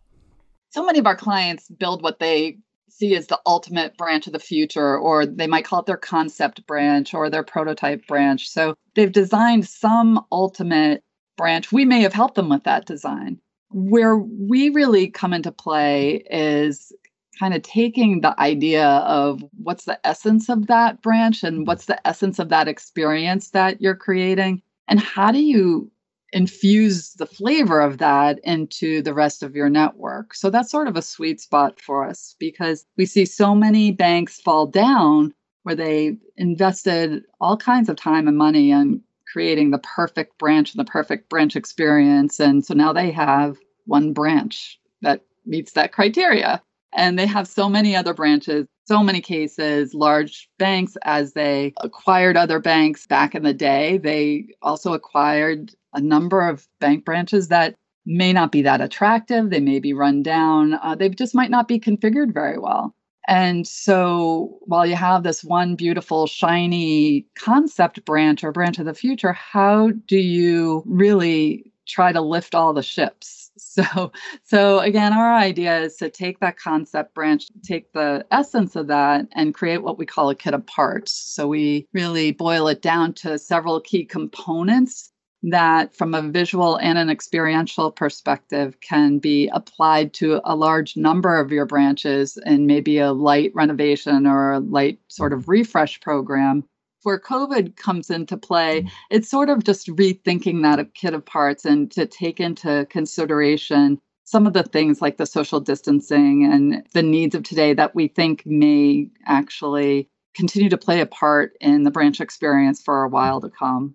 So 0.71 0.87
many 0.87 1.01
of 1.01 1.07
our 1.07 1.17
clients 1.17 1.69
build 1.69 2.01
what 2.01 2.21
they 2.21 2.59
see 2.97 3.15
as 3.15 3.27
the 3.27 3.41
ultimate 3.47 3.97
branch 3.97 4.27
of 4.27 4.33
the 4.33 4.39
future, 4.39 4.97
or 4.97 5.27
they 5.27 5.47
might 5.47 5.65
call 5.65 5.81
it 5.81 5.87
their 5.87 5.97
concept 5.97 6.67
branch 6.67 7.15
or 7.15 7.29
their 7.29 7.43
prototype 7.43 8.07
branch. 8.07 8.49
So 8.49 8.75
they've 8.95 9.13
designed 9.13 9.69
some 9.69 10.25
ultimate 10.33 11.03
branch. 11.37 11.73
We 11.73 11.85
may 11.85 12.01
have 12.01 12.13
helped 12.13 12.35
them 12.35 12.49
with 12.49 12.65
that 12.65 12.87
design. 12.87 13.39
Where 13.71 14.17
we 14.17 14.71
really 14.71 15.09
come 15.09 15.33
into 15.33 15.53
play 15.53 16.25
is 16.31 16.93
kind 17.39 17.53
of 17.53 17.63
taking 17.63 18.21
the 18.21 18.39
idea 18.41 18.87
of 18.87 19.45
what's 19.63 19.85
the 19.85 19.99
essence 20.07 20.49
of 20.49 20.69
that 20.69 21.03
branch 21.03 21.43
and 21.43 21.67
what's 21.67 21.85
the 21.85 22.07
essence 22.07 22.39
of 22.39 22.49
that 22.49 22.69
experience 22.69 23.51
that 23.51 23.81
you're 23.81 23.97
creating 23.97 24.63
and 24.89 25.01
how 25.01 25.33
do 25.33 25.43
you 25.43 25.91
infuse 26.33 27.13
the 27.15 27.27
flavor 27.27 27.81
of 27.81 27.99
that 27.99 28.39
into 28.43 29.01
the 29.03 29.15
rest 29.15 29.43
of 29.43 29.55
your 29.55 29.69
network. 29.69 30.35
So 30.35 30.51
that's 30.51 30.71
sort 30.71 30.89
of 30.89 30.97
a 30.97 31.03
sweet 31.03 31.41
spot 31.41 31.81
for 31.81 32.07
us 32.07 32.35
because 32.39 32.85
we 32.97 33.07
see 33.07 33.25
so 33.25 33.55
many 33.55 33.93
banks 33.93 34.41
fall 34.41 34.67
down 34.67 35.33
where 35.63 35.75
they 35.75 36.17
invested 36.37 37.23
all 37.41 37.57
kinds 37.57 37.89
of 37.89 37.97
time 37.97 38.29
and 38.29 38.37
money 38.37 38.73
on 38.73 39.01
creating 39.33 39.71
the 39.71 39.79
perfect 39.79 40.39
branch 40.39 40.73
and 40.73 40.81
the 40.81 40.91
perfect 40.91 41.29
branch 41.29 41.57
experience. 41.57 42.39
And 42.39 42.65
so 42.65 42.75
now 42.75 42.93
they 42.93 43.11
have 43.11 43.57
one 43.85 44.13
branch 44.13 44.79
that 45.03 45.23
meets 45.45 45.73
that 45.73 45.93
criteria. 45.93 46.63
And 46.95 47.19
they 47.19 47.27
have 47.27 47.49
so 47.49 47.69
many 47.69 47.95
other 47.95 48.15
branches, 48.15 48.67
so 48.87 49.03
many 49.03 49.21
cases, 49.21 49.95
large 49.95 50.49
banks, 50.59 50.97
as 51.03 51.33
they 51.33 51.75
acquired 51.83 52.37
other 52.37 52.61
banks 52.61 53.07
back 53.07 53.35
in 53.35 53.43
the 53.43 53.55
day, 53.55 53.99
they 53.99 54.47
also 54.63 54.93
acquired 54.93 55.75
a 55.93 56.01
number 56.01 56.49
of 56.49 56.67
bank 56.81 57.05
branches 57.05 57.49
that 57.49 57.75
may 58.07 58.33
not 58.33 58.53
be 58.53 58.63
that 58.63 58.81
attractive. 58.81 59.51
They 59.51 59.61
may 59.61 59.81
be 59.81 59.93
run 59.93 60.23
down. 60.23 60.75
Uh, 60.75 60.95
they 60.95 61.09
just 61.09 61.35
might 61.35 61.51
not 61.51 61.67
be 61.67 61.81
configured 61.81 62.33
very 62.33 62.59
well. 62.59 62.95
And 63.29 63.67
so 63.67 64.59
while 64.67 64.87
you 64.87 64.95
have 64.95 65.25
this 65.25 65.43
one 65.43 65.75
beautiful, 65.75 66.29
shiny 66.29 67.27
concept 67.35 68.05
branch 68.05 68.45
or 68.45 68.53
branch 68.53 68.79
of 68.79 68.87
the 68.87 68.95
future, 68.95 69.33
how 69.33 69.91
do 70.07 70.19
you 70.19 70.85
really 70.87 71.73
try 71.89 72.13
to 72.13 72.21
lift 72.21 72.55
all 72.55 72.73
the 72.73 72.85
ships? 72.85 73.36
So, 73.59 74.13
so 74.43 74.79
again, 74.81 75.13
our 75.13 75.35
idea 75.35 75.81
is 75.81 75.97
to 75.97 76.09
take 76.09 76.41
that 76.41 76.59
concept 76.59 77.15
branch, 77.15 77.49
take 77.63 77.93
the 77.93 78.25
essence 78.31 78.75
of 78.75 78.87
that, 78.87 79.27
and 79.33 79.55
create 79.55 79.83
what 79.83 79.99
we 79.99 80.07
call 80.07 80.31
a 80.31 80.35
kit 80.35 80.55
of 80.55 80.67
parts. 80.67 81.13
So 81.13 81.47
we 81.47 81.87
really 81.93 82.33
boil 82.33 82.69
it 82.69 82.83
down 82.83 83.13
to 83.15 83.39
several 83.39 83.81
key 83.81 84.05
components 84.05 85.13
that 85.43 85.95
from 85.95 86.15
a 86.15 86.23
visual 86.23 86.77
and 86.77 86.99
an 86.99 87.11
experiential 87.11 87.91
perspective 87.91 88.81
can 88.81 89.19
be 89.19 89.49
applied 89.53 90.13
to 90.15 90.41
a 90.45 90.57
large 90.57 90.97
number 90.97 91.39
of 91.39 91.53
your 91.53 91.67
branches 91.67 92.37
and 92.45 92.67
maybe 92.67 92.99
a 92.99 93.13
light 93.13 93.53
renovation 93.55 94.27
or 94.27 94.53
a 94.53 94.61
light 94.61 94.99
sort 95.09 95.33
of 95.33 95.49
refresh 95.49 96.01
program 96.01 96.65
where 97.07 97.21
covid 97.21 97.77
comes 97.77 98.11
into 98.11 98.37
play 98.37 98.83
mm. 98.83 98.91
it's 99.11 99.31
sort 99.31 99.49
of 99.49 99.65
just 99.65 99.87
rethinking 99.89 100.63
that 100.63 100.95
kit 100.95 101.15
of 101.15 101.25
parts 101.25 101.65
and 101.65 101.91
to 101.91 102.05
take 102.05 102.41
into 102.41 102.87
consideration 102.91 103.99
some 104.25 104.47
of 104.47 104.53
the 104.55 104.65
things 104.65 105.01
like 105.01 105.19
the 105.19 105.27
social 105.27 105.61
distancing 105.61 106.45
and 106.45 106.85
the 106.93 107.03
needs 107.03 107.35
of 107.35 107.45
today 107.45 107.73
that 107.73 107.95
we 107.95 108.09
think 108.09 108.45
may 108.45 109.09
actually 109.27 110.09
continue 110.35 110.69
to 110.69 110.77
play 110.77 111.01
a 111.01 111.07
part 111.07 111.57
in 111.61 111.85
the 111.85 111.91
branch 111.91 112.21
experience 112.21 112.83
for 112.83 113.05
a 113.05 113.09
while 113.09 113.41
to 113.41 113.49
come 113.49 113.95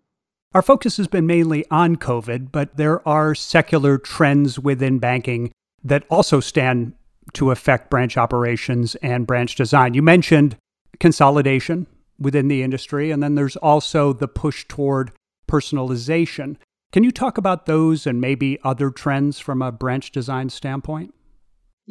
our 0.54 0.62
focus 0.62 0.98
has 0.98 1.08
been 1.08 1.26
mainly 1.26 1.66
on 1.72 1.96
COVID, 1.96 2.52
but 2.52 2.76
there 2.76 3.08
are 3.08 3.34
secular 3.34 3.98
trends 3.98 4.60
within 4.60 5.00
banking 5.00 5.54
that 5.82 6.04
also 6.10 6.42
stand 6.42 6.92
to 7.34 7.52
affect 7.52 7.90
branch 7.90 8.18
operations 8.18 8.96
and 8.96 9.26
branch 9.26 9.56
design. 9.56 9.94
You 9.94 10.02
mentioned 10.02 10.58
consolidation 11.00 11.88
within 12.22 12.48
the 12.48 12.64
industry, 12.64 13.12
and 13.12 13.22
then 13.22 13.36
there's 13.36 13.56
also 13.58 14.14
the 14.14 14.28
push 14.28 14.66
toward 14.68 15.12
personalization. 15.48 16.58
Can 16.92 17.04
you 17.04 17.12
talk 17.12 17.38
about 17.38 17.66
those 17.66 18.06
and 18.06 18.22
maybe 18.22 18.60
other 18.64 18.90
trends 18.90 19.40
from 19.40 19.62
a 19.62 19.72
branch 19.72 20.12
design 20.12 20.50
standpoint? 20.50 21.14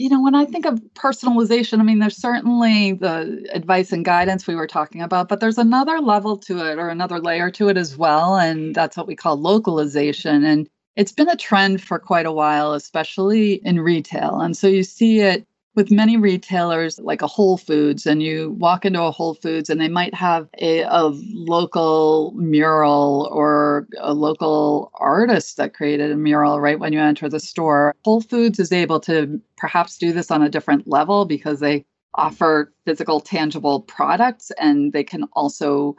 you 0.01 0.09
know, 0.09 0.23
when 0.23 0.35
I 0.35 0.47
think 0.47 0.65
of 0.65 0.81
personalization, 0.95 1.81
I 1.81 1.83
mean, 1.83 1.99
there's 1.99 2.17
certainly 2.17 2.93
the 2.93 3.47
advice 3.53 3.93
and 3.93 4.03
guidance 4.03 4.47
we 4.47 4.55
were 4.55 4.67
talking 4.67 5.03
about, 5.03 5.29
but 5.29 5.41
there's 5.41 5.59
another 5.59 5.99
level 5.99 6.39
to 6.39 6.71
it 6.71 6.79
or 6.79 6.89
another 6.89 7.19
layer 7.19 7.51
to 7.51 7.69
it 7.69 7.77
as 7.77 7.99
well. 7.99 8.37
And 8.37 8.75
that's 8.75 8.97
what 8.97 9.07
we 9.07 9.15
call 9.15 9.37
localization. 9.37 10.43
And 10.43 10.69
it's 10.97 11.13
been 11.13 11.29
a 11.29 11.37
trend 11.37 11.83
for 11.83 11.99
quite 11.99 12.25
a 12.25 12.33
while, 12.33 12.73
especially 12.73 13.61
in 13.65 13.81
retail. 13.81 14.41
And 14.41 14.57
so 14.57 14.69
you 14.69 14.85
see 14.85 15.21
it 15.21 15.47
with 15.75 15.91
many 15.91 16.17
retailers 16.17 16.99
like 16.99 17.23
a 17.23 17.27
Whole 17.27 17.57
Foods, 17.57 18.07
and 18.07 18.23
you 18.23 18.51
walk 18.59 18.85
into 18.85 19.03
a 19.03 19.11
Whole 19.11 19.35
Foods 19.35 19.71
and 19.71 19.81
they 19.81 19.89
might 19.89 20.15
have 20.15 20.49
a, 20.59 20.81
a 20.83 21.13
local 21.33 22.33
mural 22.37 23.29
or 23.33 23.87
a 23.99 24.13
local 24.13 24.91
artist 24.95 25.57
that 25.57 25.75
created 25.75 26.11
a 26.11 26.17
mural 26.17 26.61
right 26.61 26.81
when 26.81 26.93
you 26.93 27.01
enter 27.01 27.29
the 27.29 27.41
store. 27.41 27.95
Whole 28.05 28.21
Foods 28.21 28.59
is 28.59 28.73
able 28.73 29.01
to 29.01 29.41
perhaps 29.57 29.97
do 29.97 30.13
this 30.13 30.31
on 30.31 30.43
a 30.43 30.49
different 30.49 30.89
level 30.89 31.25
because 31.25 31.61
they 31.61 31.85
offer 32.15 32.73
physical, 32.85 33.21
tangible 33.21 33.83
products 33.83 34.51
and 34.59 34.93
they 34.93 35.05
can 35.05 35.25
also 35.35 35.95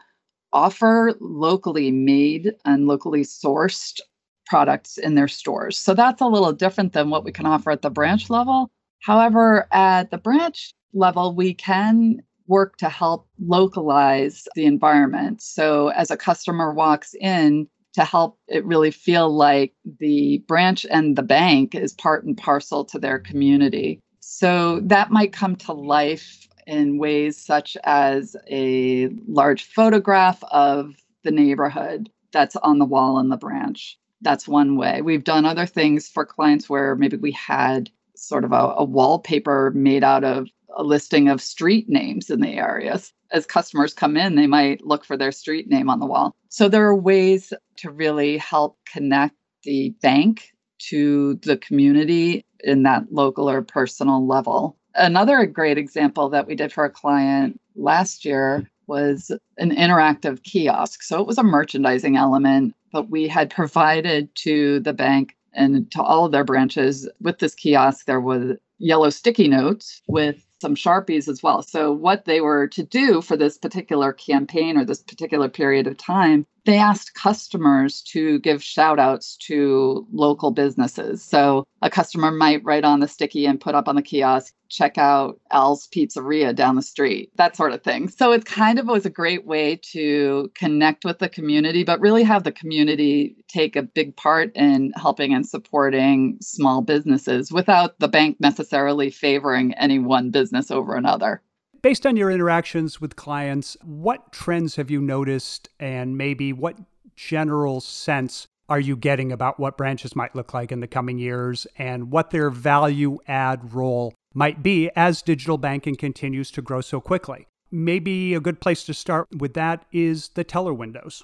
offer 0.54 1.14
locally 1.22 1.92
made 1.92 2.54
and 2.66 2.88
locally 2.88 3.22
sourced 3.22 4.02
products 4.46 4.98
in 4.98 5.16
their 5.16 5.30
stores. 5.30 5.78
So 5.78 5.94
that's 5.94 6.22
a 6.22 6.28
little 6.28 6.52
different 6.52 6.92
than 6.92 7.10
what 7.10 7.24
we 7.24 7.32
can 7.32 7.46
offer 7.46 7.72
at 7.72 7.82
the 7.82 7.90
branch 7.90 8.30
level. 8.30 8.70
However, 9.02 9.68
at 9.72 10.12
the 10.12 10.18
branch 10.18 10.74
level, 10.94 11.36
we 11.36 11.54
can 11.54 12.22
work 12.48 12.78
to 12.78 12.90
help 12.90 13.28
localize 13.40 14.48
the 14.56 14.66
environment. 14.66 15.42
So 15.42 15.90
as 15.90 16.12
a 16.12 16.18
customer 16.18 16.74
walks 16.74 17.14
in, 17.20 17.68
to 17.94 18.06
help 18.06 18.40
it 18.48 18.66
really 18.66 18.92
feel 18.92 19.30
like 19.30 19.74
the 20.00 20.38
branch 20.48 20.86
and 20.90 21.18
the 21.18 21.24
bank 21.24 21.76
is 21.76 21.94
part 21.94 22.24
and 22.24 22.38
parcel 22.38 22.86
to 22.86 22.98
their 22.98 23.20
community. 23.20 24.00
So 24.22 24.80
that 24.82 25.12
might 25.12 25.34
come 25.34 25.56
to 25.58 25.74
life 25.74 26.48
in 26.68 26.98
ways 26.98 27.38
such 27.38 27.76
as 27.84 28.36
a 28.50 29.10
large 29.28 29.64
photograph 29.64 30.42
of 30.52 30.96
the 31.24 31.32
neighborhood 31.32 32.10
that's 32.32 32.56
on 32.58 32.80
the 32.80 32.86
wall 32.86 33.20
in 33.20 33.30
the 33.30 33.38
branch. 33.38 33.98
That's 34.22 34.48
one 34.48 34.78
way. 34.78 35.02
We've 35.02 35.24
done 35.24 35.46
other 35.46 35.66
things 35.66 36.08
for 36.08 36.26
clients 36.26 36.70
where 36.70 36.96
maybe 36.96 37.18
we 37.18 37.32
had 37.32 37.90
sort 38.22 38.46
of 38.46 38.52
a, 38.52 38.74
a 38.78 38.84
wallpaper 38.84 39.72
made 39.76 40.04
out 40.04 40.24
of 40.24 40.48
a 40.76 40.84
listing 40.84 41.28
of 41.28 41.42
street 41.42 41.90
names 41.90 42.30
in 42.30 42.40
the 42.40 42.54
areas. 42.54 43.14
As 43.32 43.46
customers 43.46 43.94
come 43.94 44.18
in, 44.18 44.36
they 44.36 44.48
might 44.48 44.86
look 44.86 45.06
for 45.06 45.18
their 45.18 45.32
street 45.32 45.70
name 45.70 45.90
on 45.90 46.00
the 46.00 46.06
wall. 46.06 46.36
So 46.50 46.70
there 46.70 46.86
are 46.88 46.96
ways 46.96 47.54
to 47.78 47.90
really 47.90 48.38
help 48.38 48.78
connect 48.86 49.36
the 49.64 49.94
bank 50.02 50.52
to 50.90 51.36
the 51.44 51.58
community 51.58 52.46
in 52.64 52.84
that 52.84 53.04
local 53.12 53.50
or 53.50 53.62
personal 53.62 54.26
level. 54.26 54.78
Another 54.96 55.46
great 55.46 55.78
example 55.78 56.30
that 56.30 56.48
we 56.48 56.56
did 56.56 56.74
for 56.74 56.84
a 56.84 56.90
client 56.90 57.60
last 57.76 58.26
year 58.26 58.70
was 58.88 59.32
an 59.58 59.74
interactive 59.76 60.44
kiosk. 60.44 61.04
So 61.04 61.22
it 61.22 61.28
was 61.28 61.38
a 61.38 61.44
merchandising 61.44 62.18
element, 62.18 62.76
but 62.92 63.10
we 63.10 63.28
had 63.28 63.50
provided 63.50 64.34
to 64.36 64.82
the 64.82 64.94
bank 64.94 65.36
and 65.54 65.90
to 65.92 66.02
all 66.02 66.26
of 66.26 66.32
their 66.32 66.44
branches 66.44 67.10
with 67.20 67.40
this 67.40 67.56
kiosk 67.56 68.06
there 68.06 68.22
was 68.22 68.58
yellow 68.78 69.10
sticky 69.10 69.48
notes 69.48 70.02
with 70.08 70.46
some 70.60 70.76
sharpies 70.76 71.28
as 71.28 71.42
well. 71.42 71.64
So 71.64 71.92
what 71.92 72.26
they 72.26 72.40
were 72.40 72.68
to 72.68 72.84
do 72.84 73.22
for 73.22 73.36
this 73.36 73.58
particular 73.58 74.14
campaign 74.14 74.78
or 74.78 74.86
this 74.86 75.02
particular 75.02 75.50
period 75.50 75.88
of 75.88 75.98
time 75.98 76.46
they 76.66 76.78
asked 76.78 77.16
customers 77.16 78.02
to 78.02 78.40
give 78.40 78.64
shout 78.64 79.00
outs 79.00 79.36
to 79.38 80.06
local 80.12 80.52
businesses. 80.52 81.24
So 81.24 81.66
a 81.82 81.90
customer 81.90 82.32
might 82.32 82.64
write 82.64 82.84
on 82.84 83.00
the 83.00 83.08
sticky 83.08 83.46
and 83.46 83.60
put 83.60 83.74
up 83.74 83.88
on 83.88 83.96
the 83.96 84.02
kiosk, 84.02 84.54
check 84.70 84.98
out 84.98 85.40
Al's 85.52 85.88
Pizzeria 85.88 86.56
down 86.56 86.76
the 86.76 86.82
street, 86.82 87.32
that 87.36 87.56
sort 87.56 87.74
of 87.74 87.84
thing. 87.84 88.10
So 88.10 88.32
it 88.32 88.46
kind 88.46 88.80
of 88.80 88.88
was 88.88 89.06
a 89.06 89.10
great 89.10 89.46
way 89.46 89.80
to 89.92 90.52
connect 90.56 91.04
with 91.04 91.20
the 91.20 91.30
community, 91.30 91.84
but 91.84 92.00
really 92.00 92.24
have 92.24 92.44
the 92.44 92.52
community 92.52 93.36
take 93.48 93.76
a 93.76 93.84
big 93.84 94.16
part 94.16 94.56
in 94.56 94.94
helping 94.96 95.34
and 95.34 95.48
supporting 95.48 96.38
small 96.42 96.82
businesses 96.82 97.52
without 97.52 97.98
the 98.00 98.08
bank 98.08 98.38
necessarily 98.40 99.10
favoring 99.10 99.74
any 99.74 100.00
one 100.00 100.30
business 100.30 100.70
over 100.70 100.96
another. 100.96 101.42
Based 101.82 102.06
on 102.06 102.16
your 102.16 102.30
interactions 102.30 103.02
with 103.02 103.16
clients, 103.16 103.76
what 103.82 104.32
trends 104.32 104.76
have 104.76 104.92
you 104.92 105.02
noticed, 105.02 105.68
and 105.80 106.16
maybe 106.16 106.54
what 106.54 106.78
general 107.16 107.82
sense 107.82 108.46
are 108.70 108.80
you 108.80 108.96
getting 108.96 109.32
about 109.32 109.60
what 109.60 109.78
branches 109.78 110.16
might 110.16 110.36
look 110.36 110.54
like 110.54 110.72
in 110.72 110.80
the 110.80 110.88
coming 110.88 111.18
years 111.18 111.66
and 111.80 112.12
what 112.12 112.30
their 112.30 112.52
value 112.52 113.18
add 113.28 113.74
role 113.74 114.14
might 114.36 114.62
be 114.62 114.92
as 114.96 115.24
digital 115.24 115.58
banking 115.58 115.96
continues 115.96 116.52
to 116.52 116.62
grow 116.62 116.82
so 116.82 117.02
quickly? 117.02 117.48
Maybe 117.72 118.36
a 118.36 118.40
good 118.40 118.62
place 118.62 118.84
to 118.84 118.94
start 118.94 119.28
with 119.36 119.56
that 119.56 119.84
is 119.92 120.30
the 120.36 120.44
teller 120.44 120.76
windows. 120.76 121.24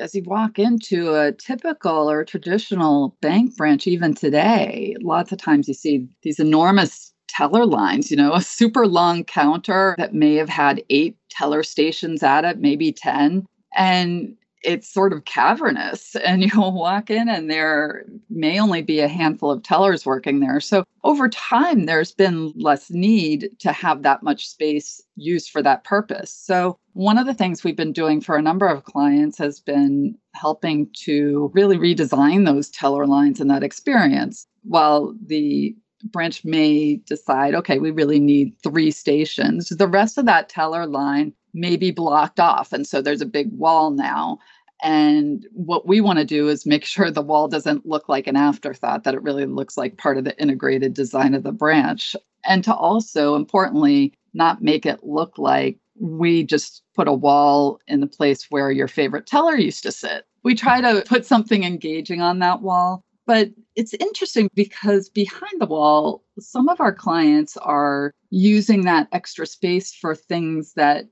As 0.00 0.14
you 0.14 0.22
walk 0.24 0.60
into 0.60 1.14
a 1.14 1.32
typical 1.32 2.08
or 2.08 2.24
traditional 2.24 3.16
bank 3.20 3.56
branch, 3.56 3.88
even 3.88 4.14
today, 4.14 4.94
lots 5.00 5.32
of 5.32 5.38
times 5.38 5.66
you 5.66 5.74
see 5.74 6.06
these 6.22 6.38
enormous 6.38 7.12
teller 7.28 7.66
lines, 7.66 8.10
you 8.10 8.16
know, 8.16 8.32
a 8.34 8.40
super 8.40 8.86
long 8.86 9.24
counter 9.24 9.94
that 9.98 10.14
may 10.14 10.34
have 10.34 10.48
had 10.48 10.82
eight 10.90 11.16
teller 11.30 11.62
stations 11.62 12.22
at 12.22 12.44
it, 12.44 12.58
maybe 12.58 12.92
10. 12.92 13.46
And 13.76 14.36
it's 14.66 14.92
sort 14.92 15.12
of 15.12 15.24
cavernous 15.24 16.16
and 16.24 16.42
you'll 16.42 16.72
walk 16.72 17.08
in 17.10 17.28
and 17.28 17.50
there 17.50 18.04
may 18.28 18.60
only 18.60 18.82
be 18.82 19.00
a 19.00 19.08
handful 19.08 19.50
of 19.50 19.62
tellers 19.62 20.04
working 20.04 20.40
there. 20.40 20.60
So 20.60 20.84
over 21.04 21.28
time 21.28 21.86
there's 21.86 22.12
been 22.12 22.52
less 22.56 22.90
need 22.90 23.50
to 23.60 23.72
have 23.72 24.02
that 24.02 24.22
much 24.22 24.48
space 24.48 25.00
used 25.14 25.50
for 25.50 25.62
that 25.62 25.84
purpose. 25.84 26.32
So 26.32 26.78
one 26.94 27.16
of 27.16 27.26
the 27.26 27.34
things 27.34 27.62
we've 27.62 27.76
been 27.76 27.92
doing 27.92 28.20
for 28.20 28.36
a 28.36 28.42
number 28.42 28.66
of 28.66 28.84
clients 28.84 29.38
has 29.38 29.60
been 29.60 30.16
helping 30.34 30.88
to 31.04 31.50
really 31.54 31.76
redesign 31.76 32.44
those 32.44 32.68
teller 32.68 33.06
lines 33.06 33.40
and 33.40 33.50
that 33.50 33.62
experience. 33.62 34.46
While 34.62 35.14
the 35.24 35.76
branch 36.04 36.44
may 36.44 36.96
decide, 37.06 37.54
okay, 37.54 37.78
we 37.78 37.90
really 37.90 38.20
need 38.20 38.54
three 38.62 38.90
stations. 38.90 39.68
The 39.68 39.88
rest 39.88 40.18
of 40.18 40.26
that 40.26 40.48
teller 40.48 40.86
line 40.86 41.32
may 41.54 41.76
be 41.76 41.90
blocked 41.90 42.38
off. 42.38 42.72
And 42.72 42.86
so 42.86 43.00
there's 43.00 43.22
a 43.22 43.26
big 43.26 43.50
wall 43.52 43.90
now. 43.90 44.38
And 44.82 45.46
what 45.52 45.86
we 45.86 46.00
want 46.00 46.18
to 46.18 46.24
do 46.24 46.48
is 46.48 46.66
make 46.66 46.84
sure 46.86 47.10
the 47.10 47.22
wall 47.22 47.48
doesn't 47.48 47.86
look 47.86 48.08
like 48.08 48.26
an 48.26 48.36
afterthought, 48.36 49.04
that 49.04 49.14
it 49.14 49.22
really 49.22 49.46
looks 49.46 49.76
like 49.76 49.98
part 49.98 50.18
of 50.18 50.24
the 50.24 50.38
integrated 50.40 50.94
design 50.94 51.34
of 51.34 51.42
the 51.42 51.52
branch. 51.52 52.14
And 52.44 52.62
to 52.64 52.74
also, 52.74 53.34
importantly, 53.34 54.12
not 54.34 54.62
make 54.62 54.86
it 54.86 55.02
look 55.02 55.38
like 55.38 55.78
we 55.98 56.44
just 56.44 56.82
put 56.94 57.08
a 57.08 57.12
wall 57.12 57.80
in 57.88 58.00
the 58.00 58.06
place 58.06 58.46
where 58.50 58.70
your 58.70 58.88
favorite 58.88 59.26
teller 59.26 59.56
used 59.56 59.82
to 59.82 59.92
sit. 59.92 60.24
We 60.42 60.54
try 60.54 60.80
to 60.80 61.02
put 61.06 61.24
something 61.26 61.64
engaging 61.64 62.20
on 62.20 62.38
that 62.40 62.60
wall. 62.60 63.02
But 63.26 63.50
it's 63.74 63.94
interesting 63.94 64.48
because 64.54 65.08
behind 65.08 65.60
the 65.60 65.66
wall, 65.66 66.24
some 66.38 66.68
of 66.68 66.80
our 66.80 66.94
clients 66.94 67.56
are 67.56 68.12
using 68.30 68.82
that 68.82 69.08
extra 69.12 69.46
space 69.46 69.92
for 69.92 70.14
things 70.14 70.74
that 70.74 71.06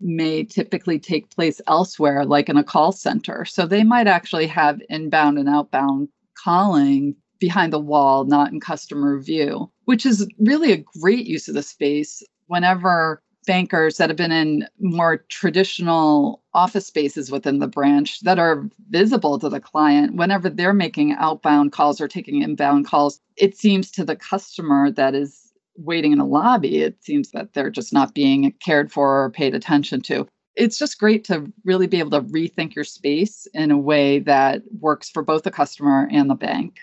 may 0.00 0.42
typically 0.42 0.98
take 0.98 1.30
place 1.30 1.60
elsewhere, 1.68 2.24
like 2.24 2.48
in 2.48 2.56
a 2.56 2.64
call 2.64 2.90
center. 2.90 3.44
So 3.44 3.66
they 3.66 3.84
might 3.84 4.08
actually 4.08 4.48
have 4.48 4.80
inbound 4.90 5.38
and 5.38 5.48
outbound 5.48 6.08
calling 6.42 7.14
behind 7.38 7.72
the 7.72 7.78
wall, 7.78 8.24
not 8.24 8.52
in 8.52 8.60
customer 8.60 9.20
view, 9.20 9.70
which 9.84 10.04
is 10.04 10.26
really 10.40 10.72
a 10.72 10.84
great 11.00 11.26
use 11.26 11.48
of 11.48 11.54
the 11.54 11.62
space 11.62 12.22
whenever 12.46 13.22
bankers 13.46 13.96
that 13.96 14.10
have 14.10 14.16
been 14.16 14.32
in 14.32 14.66
more 14.80 15.18
traditional 15.28 16.42
office 16.54 16.86
spaces 16.86 17.30
within 17.30 17.58
the 17.58 17.66
branch 17.66 18.20
that 18.20 18.38
are 18.38 18.68
visible 18.90 19.38
to 19.38 19.48
the 19.48 19.60
client 19.60 20.14
whenever 20.14 20.48
they're 20.48 20.72
making 20.72 21.12
outbound 21.14 21.72
calls 21.72 22.00
or 22.00 22.06
taking 22.06 22.42
inbound 22.42 22.86
calls 22.86 23.20
it 23.36 23.56
seems 23.56 23.90
to 23.90 24.04
the 24.04 24.16
customer 24.16 24.90
that 24.90 25.14
is 25.14 25.52
waiting 25.76 26.12
in 26.12 26.20
a 26.20 26.26
lobby, 26.26 26.82
it 26.82 27.02
seems 27.02 27.30
that 27.30 27.54
they're 27.54 27.70
just 27.70 27.92
not 27.92 28.14
being 28.14 28.52
cared 28.64 28.92
for 28.92 29.24
or 29.24 29.30
paid 29.30 29.54
attention 29.54 30.00
to. 30.02 30.26
It's 30.54 30.78
just 30.78 30.98
great 30.98 31.24
to 31.24 31.50
really 31.64 31.86
be 31.86 31.98
able 31.98 32.10
to 32.10 32.20
rethink 32.20 32.74
your 32.74 32.84
space 32.84 33.46
in 33.54 33.70
a 33.70 33.78
way 33.78 34.18
that 34.20 34.62
works 34.80 35.08
for 35.08 35.22
both 35.22 35.44
the 35.44 35.50
customer 35.50 36.08
and 36.12 36.28
the 36.28 36.34
bank. 36.34 36.76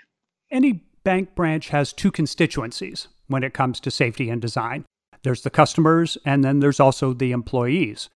Any 0.50 0.84
bank 1.04 1.36
branch 1.36 1.70
has 1.70 1.94
two 1.94 2.12
constituencies 2.12 3.08
when 3.28 3.44
it 3.44 3.54
comes 3.54 3.80
to 3.82 3.92
safety 3.92 4.30
and 4.30 4.42
design 4.42 4.86
there's 5.24 5.42
the 5.42 5.50
customers, 5.50 6.18
and 6.26 6.44
then 6.44 6.60
there's 6.60 6.80
also 6.80 7.14
the 7.14 7.32
employees. 7.32 8.10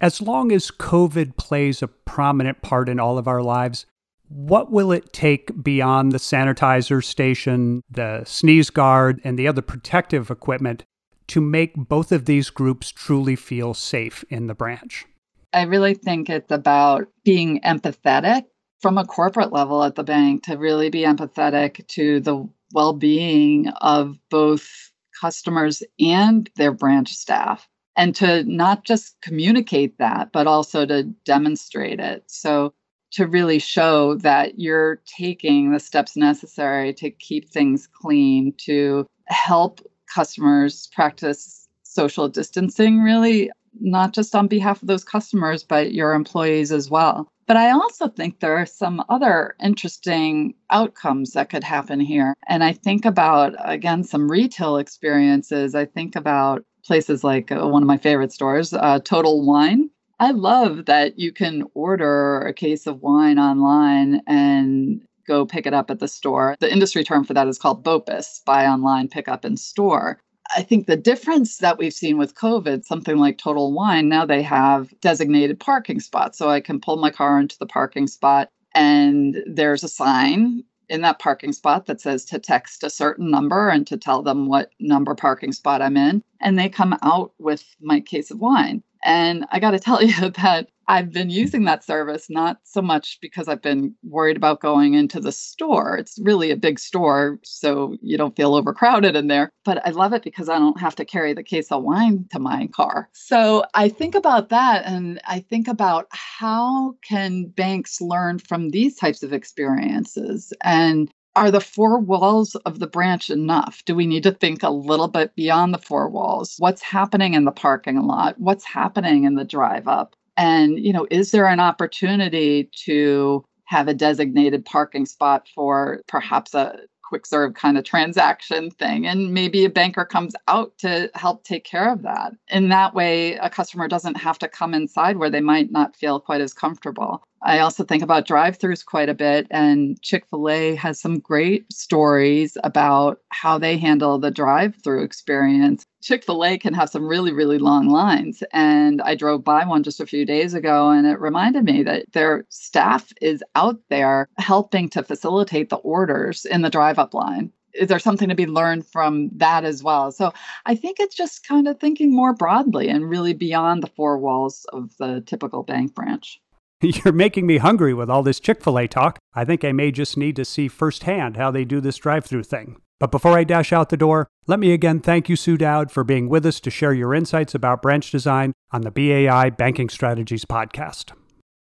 As 0.00 0.20
long 0.20 0.52
as 0.52 0.70
COVID 0.70 1.36
plays 1.36 1.82
a 1.82 1.88
prominent 1.88 2.62
part 2.62 2.88
in 2.88 3.00
all 3.00 3.18
of 3.18 3.28
our 3.28 3.42
lives, 3.42 3.86
what 4.28 4.70
will 4.70 4.92
it 4.92 5.12
take 5.12 5.62
beyond 5.62 6.12
the 6.12 6.18
sanitizer 6.18 7.02
station, 7.02 7.82
the 7.90 8.24
sneeze 8.24 8.70
guard, 8.70 9.20
and 9.24 9.38
the 9.38 9.48
other 9.48 9.62
protective 9.62 10.30
equipment 10.30 10.84
to 11.28 11.40
make 11.40 11.74
both 11.76 12.12
of 12.12 12.24
these 12.24 12.50
groups 12.50 12.90
truly 12.90 13.36
feel 13.36 13.72
safe 13.74 14.24
in 14.28 14.46
the 14.46 14.54
branch? 14.54 15.06
I 15.52 15.62
really 15.62 15.94
think 15.94 16.28
it's 16.28 16.50
about 16.50 17.08
being 17.24 17.60
empathetic 17.60 18.44
from 18.80 18.98
a 18.98 19.06
corporate 19.06 19.52
level 19.52 19.82
at 19.82 19.94
the 19.94 20.04
bank 20.04 20.44
to 20.44 20.56
really 20.56 20.90
be 20.90 21.02
empathetic 21.02 21.86
to 21.88 22.20
the 22.20 22.48
well 22.72 22.92
being 22.92 23.68
of 23.80 24.18
both 24.28 24.90
customers 25.20 25.82
and 26.00 26.50
their 26.56 26.72
branch 26.72 27.14
staff. 27.14 27.68
And 27.96 28.14
to 28.16 28.44
not 28.44 28.84
just 28.84 29.16
communicate 29.22 29.98
that, 29.98 30.30
but 30.32 30.46
also 30.46 30.84
to 30.84 31.04
demonstrate 31.24 31.98
it. 31.98 32.24
So 32.26 32.74
to 33.12 33.26
really 33.26 33.58
show 33.58 34.16
that 34.16 34.58
you're 34.58 35.00
taking 35.06 35.72
the 35.72 35.80
steps 35.80 36.16
necessary 36.16 36.92
to 36.94 37.10
keep 37.10 37.48
things 37.48 37.86
clean, 37.86 38.52
to 38.58 39.06
help 39.26 39.80
customers 40.14 40.88
practice 40.92 41.66
social 41.82 42.28
distancing, 42.28 43.00
really, 43.02 43.50
not 43.80 44.12
just 44.12 44.34
on 44.34 44.48
behalf 44.48 44.82
of 44.82 44.88
those 44.88 45.04
customers, 45.04 45.62
but 45.62 45.92
your 45.92 46.14
employees 46.14 46.72
as 46.72 46.90
well. 46.90 47.28
But 47.46 47.56
I 47.56 47.70
also 47.70 48.08
think 48.08 48.40
there 48.40 48.56
are 48.56 48.66
some 48.66 49.04
other 49.08 49.54
interesting 49.62 50.54
outcomes 50.70 51.32
that 51.32 51.48
could 51.48 51.62
happen 51.62 52.00
here. 52.00 52.34
And 52.48 52.64
I 52.64 52.72
think 52.72 53.04
about, 53.04 53.54
again, 53.58 54.02
some 54.02 54.30
retail 54.30 54.76
experiences. 54.78 55.74
I 55.74 55.84
think 55.84 56.16
about 56.16 56.64
places 56.84 57.22
like 57.22 57.52
uh, 57.52 57.66
one 57.68 57.82
of 57.82 57.86
my 57.86 57.98
favorite 57.98 58.32
stores, 58.32 58.72
uh, 58.72 58.98
Total 59.04 59.44
Wine. 59.44 59.90
I 60.18 60.30
love 60.30 60.86
that 60.86 61.18
you 61.18 61.32
can 61.32 61.64
order 61.74 62.40
a 62.40 62.52
case 62.52 62.86
of 62.86 63.02
wine 63.02 63.38
online 63.38 64.22
and 64.26 65.02
go 65.26 65.44
pick 65.44 65.66
it 65.66 65.74
up 65.74 65.90
at 65.90 65.98
the 65.98 66.08
store. 66.08 66.56
The 66.60 66.72
industry 66.72 67.04
term 67.04 67.24
for 67.24 67.34
that 67.34 67.48
is 67.48 67.58
called 67.58 67.84
BOPIS, 67.84 68.42
buy 68.46 68.66
online, 68.66 69.08
pick 69.08 69.28
up 69.28 69.44
in 69.44 69.56
store. 69.56 70.18
I 70.54 70.62
think 70.62 70.86
the 70.86 70.96
difference 70.96 71.58
that 71.58 71.78
we've 71.78 71.92
seen 71.92 72.18
with 72.18 72.34
COVID, 72.34 72.84
something 72.84 73.16
like 73.16 73.38
Total 73.38 73.72
Wine, 73.72 74.08
now 74.08 74.24
they 74.24 74.42
have 74.42 74.92
designated 75.00 75.58
parking 75.58 76.00
spots. 76.00 76.38
So 76.38 76.48
I 76.48 76.60
can 76.60 76.80
pull 76.80 76.96
my 76.96 77.10
car 77.10 77.40
into 77.40 77.58
the 77.58 77.66
parking 77.66 78.06
spot 78.06 78.50
and 78.74 79.42
there's 79.46 79.82
a 79.82 79.88
sign 79.88 80.62
in 80.88 81.00
that 81.00 81.18
parking 81.18 81.52
spot 81.52 81.86
that 81.86 82.00
says 82.00 82.24
to 82.26 82.38
text 82.38 82.84
a 82.84 82.90
certain 82.90 83.30
number 83.30 83.68
and 83.68 83.86
to 83.86 83.96
tell 83.96 84.22
them 84.22 84.46
what 84.46 84.70
number 84.78 85.14
parking 85.14 85.52
spot 85.52 85.82
I'm 85.82 85.96
in. 85.96 86.22
And 86.40 86.58
they 86.58 86.68
come 86.68 86.96
out 87.02 87.32
with 87.38 87.64
my 87.80 88.00
case 88.00 88.30
of 88.30 88.38
wine. 88.38 88.82
And 89.04 89.46
I 89.50 89.58
got 89.58 89.72
to 89.72 89.80
tell 89.80 90.02
you 90.04 90.30
that 90.30 90.68
I've 90.88 91.12
been 91.12 91.30
using 91.30 91.64
that 91.64 91.84
service 91.84 92.26
not 92.30 92.58
so 92.62 92.80
much 92.80 93.18
because 93.20 93.48
I've 93.48 93.62
been 93.62 93.94
worried 94.04 94.36
about 94.36 94.60
going 94.60 94.94
into 94.94 95.20
the 95.20 95.32
store. 95.32 95.96
It's 95.96 96.18
really 96.22 96.50
a 96.50 96.56
big 96.56 96.78
store, 96.78 97.40
so 97.42 97.96
you 98.02 98.16
don't 98.16 98.36
feel 98.36 98.54
overcrowded 98.54 99.16
in 99.16 99.26
there. 99.26 99.50
But 99.64 99.84
I 99.86 99.90
love 99.90 100.12
it 100.12 100.22
because 100.22 100.48
I 100.48 100.58
don't 100.58 100.80
have 100.80 100.94
to 100.96 101.04
carry 101.04 101.34
the 101.34 101.42
case 101.42 101.72
of 101.72 101.82
wine 101.82 102.26
to 102.32 102.38
my 102.38 102.68
car. 102.68 103.08
So 103.12 103.64
I 103.74 103.88
think 103.88 104.14
about 104.14 104.48
that 104.50 104.86
and 104.86 105.20
I 105.26 105.40
think 105.40 105.66
about 105.66 106.06
how 106.10 106.94
can 107.02 107.46
banks 107.46 108.00
learn 108.00 108.38
from 108.38 108.70
these 108.70 108.96
types 108.96 109.22
of 109.22 109.32
experiences 109.32 110.52
and 110.62 111.10
are 111.34 111.50
the 111.50 111.60
four 111.60 111.98
walls 111.98 112.54
of 112.64 112.78
the 112.78 112.86
branch 112.86 113.28
enough? 113.28 113.82
Do 113.84 113.94
we 113.94 114.06
need 114.06 114.22
to 114.22 114.32
think 114.32 114.62
a 114.62 114.70
little 114.70 115.08
bit 115.08 115.36
beyond 115.36 115.74
the 115.74 115.78
four 115.78 116.08
walls? 116.08 116.54
What's 116.58 116.80
happening 116.80 117.34
in 117.34 117.44
the 117.44 117.52
parking 117.52 118.00
lot? 118.06 118.36
What's 118.38 118.64
happening 118.64 119.24
in 119.24 119.34
the 119.34 119.44
drive 119.44 119.86
up? 119.86 120.16
And, 120.36 120.78
you 120.78 120.92
know, 120.92 121.06
is 121.10 121.30
there 121.30 121.46
an 121.46 121.60
opportunity 121.60 122.70
to 122.84 123.44
have 123.66 123.88
a 123.88 123.94
designated 123.94 124.64
parking 124.64 125.06
spot 125.06 125.48
for 125.54 126.00
perhaps 126.06 126.54
a 126.54 126.78
quick 127.06 127.24
serve 127.26 127.54
kind 127.54 127.78
of 127.78 127.84
transaction 127.84 128.70
thing. 128.70 129.06
And 129.06 129.32
maybe 129.32 129.64
a 129.64 129.70
banker 129.70 130.04
comes 130.04 130.34
out 130.48 130.76
to 130.78 131.10
help 131.14 131.44
take 131.44 131.64
care 131.64 131.90
of 131.90 132.02
that. 132.02 132.32
In 132.48 132.68
that 132.70 132.94
way, 132.94 133.34
a 133.34 133.48
customer 133.48 133.86
doesn't 133.88 134.16
have 134.16 134.38
to 134.40 134.48
come 134.48 134.74
inside 134.74 135.16
where 135.16 135.30
they 135.30 135.40
might 135.40 135.70
not 135.70 135.94
feel 135.94 136.18
quite 136.18 136.40
as 136.40 136.52
comfortable. 136.52 137.22
I 137.42 137.58
also 137.60 137.84
think 137.84 138.02
about 138.02 138.26
drive 138.26 138.58
throughs 138.58 138.84
quite 138.84 139.08
a 139.08 139.14
bit, 139.14 139.46
and 139.50 140.00
Chick 140.02 140.26
fil 140.26 140.48
A 140.48 140.74
has 140.76 141.00
some 141.00 141.18
great 141.18 141.70
stories 141.72 142.56
about 142.64 143.20
how 143.28 143.58
they 143.58 143.76
handle 143.76 144.18
the 144.18 144.30
drive 144.30 144.74
through 144.82 145.04
experience. 145.04 145.84
Chick 146.02 146.24
fil 146.24 146.44
A 146.44 146.58
can 146.58 146.74
have 146.74 146.88
some 146.88 147.06
really, 147.06 147.32
really 147.32 147.58
long 147.58 147.88
lines. 147.88 148.42
And 148.52 149.02
I 149.02 149.14
drove 149.14 149.44
by 149.44 149.64
one 149.64 149.82
just 149.82 150.00
a 150.00 150.06
few 150.06 150.24
days 150.24 150.54
ago, 150.54 150.90
and 150.90 151.06
it 151.06 151.20
reminded 151.20 151.64
me 151.64 151.82
that 151.82 152.10
their 152.12 152.46
staff 152.48 153.12
is 153.20 153.44
out 153.54 153.78
there 153.90 154.28
helping 154.38 154.88
to 154.90 155.02
facilitate 155.02 155.68
the 155.68 155.76
orders 155.76 156.44
in 156.46 156.62
the 156.62 156.70
drive 156.70 156.98
up 156.98 157.14
line 157.14 157.52
is 157.74 157.88
there 157.88 157.98
something 157.98 158.30
to 158.30 158.34
be 158.34 158.46
learned 158.46 158.86
from 158.86 159.28
that 159.36 159.64
as 159.64 159.82
well? 159.82 160.10
So 160.10 160.32
I 160.64 160.74
think 160.74 160.98
it's 160.98 161.14
just 161.14 161.46
kind 161.46 161.68
of 161.68 161.78
thinking 161.78 162.14
more 162.14 162.32
broadly 162.32 162.88
and 162.88 163.08
really 163.08 163.34
beyond 163.34 163.82
the 163.82 163.88
four 163.88 164.18
walls 164.18 164.64
of 164.72 164.96
the 164.98 165.22
typical 165.26 165.62
bank 165.62 165.94
branch. 165.94 166.40
You're 167.04 167.12
making 167.12 167.46
me 167.46 167.58
hungry 167.58 167.94
with 167.94 168.08
all 168.08 168.22
this 168.22 168.38
Chick 168.38 168.62
fil 168.62 168.78
A 168.78 168.86
talk. 168.86 169.18
I 169.34 169.44
think 169.44 169.64
I 169.64 169.72
may 169.72 169.90
just 169.90 170.16
need 170.16 170.36
to 170.36 170.44
see 170.44 170.68
firsthand 170.68 171.36
how 171.36 171.50
they 171.50 171.64
do 171.64 171.80
this 171.80 171.96
drive 171.96 172.24
through 172.24 172.44
thing. 172.44 172.76
But 173.00 173.10
before 173.10 173.36
I 173.36 173.44
dash 173.44 173.72
out 173.72 173.90
the 173.90 173.96
door, 173.96 174.28
let 174.46 174.60
me 174.60 174.72
again 174.72 175.00
thank 175.00 175.28
you, 175.28 175.36
Sue 175.36 175.56
Dowd, 175.56 175.90
for 175.90 176.04
being 176.04 176.28
with 176.28 176.46
us 176.46 176.60
to 176.60 176.70
share 176.70 176.94
your 176.94 177.12
insights 177.12 177.54
about 177.54 177.82
branch 177.82 178.10
design 178.10 178.52
on 178.70 178.82
the 178.82 178.90
BAI 178.90 179.50
Banking 179.50 179.88
Strategies 179.88 180.44
podcast. 180.44 181.12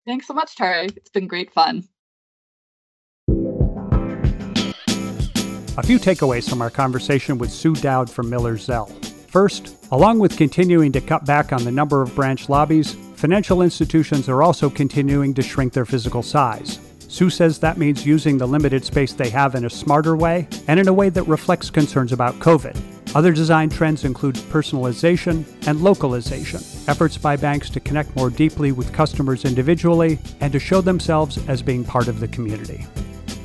Thanks 0.05 0.27
so 0.27 0.33
much, 0.33 0.55
Terry. 0.55 0.87
It's 0.95 1.09
been 1.09 1.27
great 1.27 1.51
fun. 1.51 1.87
A 5.77 5.83
few 5.83 5.99
takeaways 5.99 6.49
from 6.49 6.61
our 6.61 6.69
conversation 6.69 7.37
with 7.37 7.51
Sue 7.51 7.75
Dowd 7.75 8.09
from 8.09 8.29
Miller 8.29 8.57
Zell. 8.57 8.87
First, 9.27 9.75
along 9.91 10.19
with 10.19 10.37
continuing 10.37 10.91
to 10.93 11.01
cut 11.01 11.25
back 11.25 11.53
on 11.53 11.63
the 11.63 11.71
number 11.71 12.01
of 12.01 12.13
branch 12.15 12.49
lobbies, 12.49 12.95
financial 13.21 13.61
institutions 13.61 14.27
are 14.27 14.41
also 14.41 14.67
continuing 14.67 15.31
to 15.31 15.43
shrink 15.43 15.73
their 15.73 15.85
physical 15.85 16.23
size. 16.23 16.79
Sue 17.07 17.29
says 17.29 17.59
that 17.59 17.77
means 17.77 18.03
using 18.03 18.35
the 18.35 18.47
limited 18.47 18.83
space 18.83 19.13
they 19.13 19.29
have 19.29 19.53
in 19.53 19.65
a 19.65 19.69
smarter 19.69 20.15
way 20.15 20.47
and 20.67 20.79
in 20.79 20.87
a 20.87 20.93
way 20.93 21.07
that 21.07 21.27
reflects 21.27 21.69
concerns 21.69 22.13
about 22.13 22.33
COVID. 22.39 22.75
Other 23.13 23.31
design 23.31 23.69
trends 23.69 24.05
include 24.05 24.33
personalization 24.49 25.45
and 25.67 25.83
localization, 25.83 26.61
efforts 26.87 27.15
by 27.15 27.35
banks 27.35 27.69
to 27.69 27.79
connect 27.79 28.15
more 28.15 28.31
deeply 28.31 28.71
with 28.71 28.91
customers 28.91 29.45
individually 29.45 30.17
and 30.39 30.51
to 30.51 30.57
show 30.57 30.81
themselves 30.81 31.37
as 31.47 31.61
being 31.61 31.83
part 31.83 32.07
of 32.07 32.21
the 32.21 32.27
community. 32.29 32.87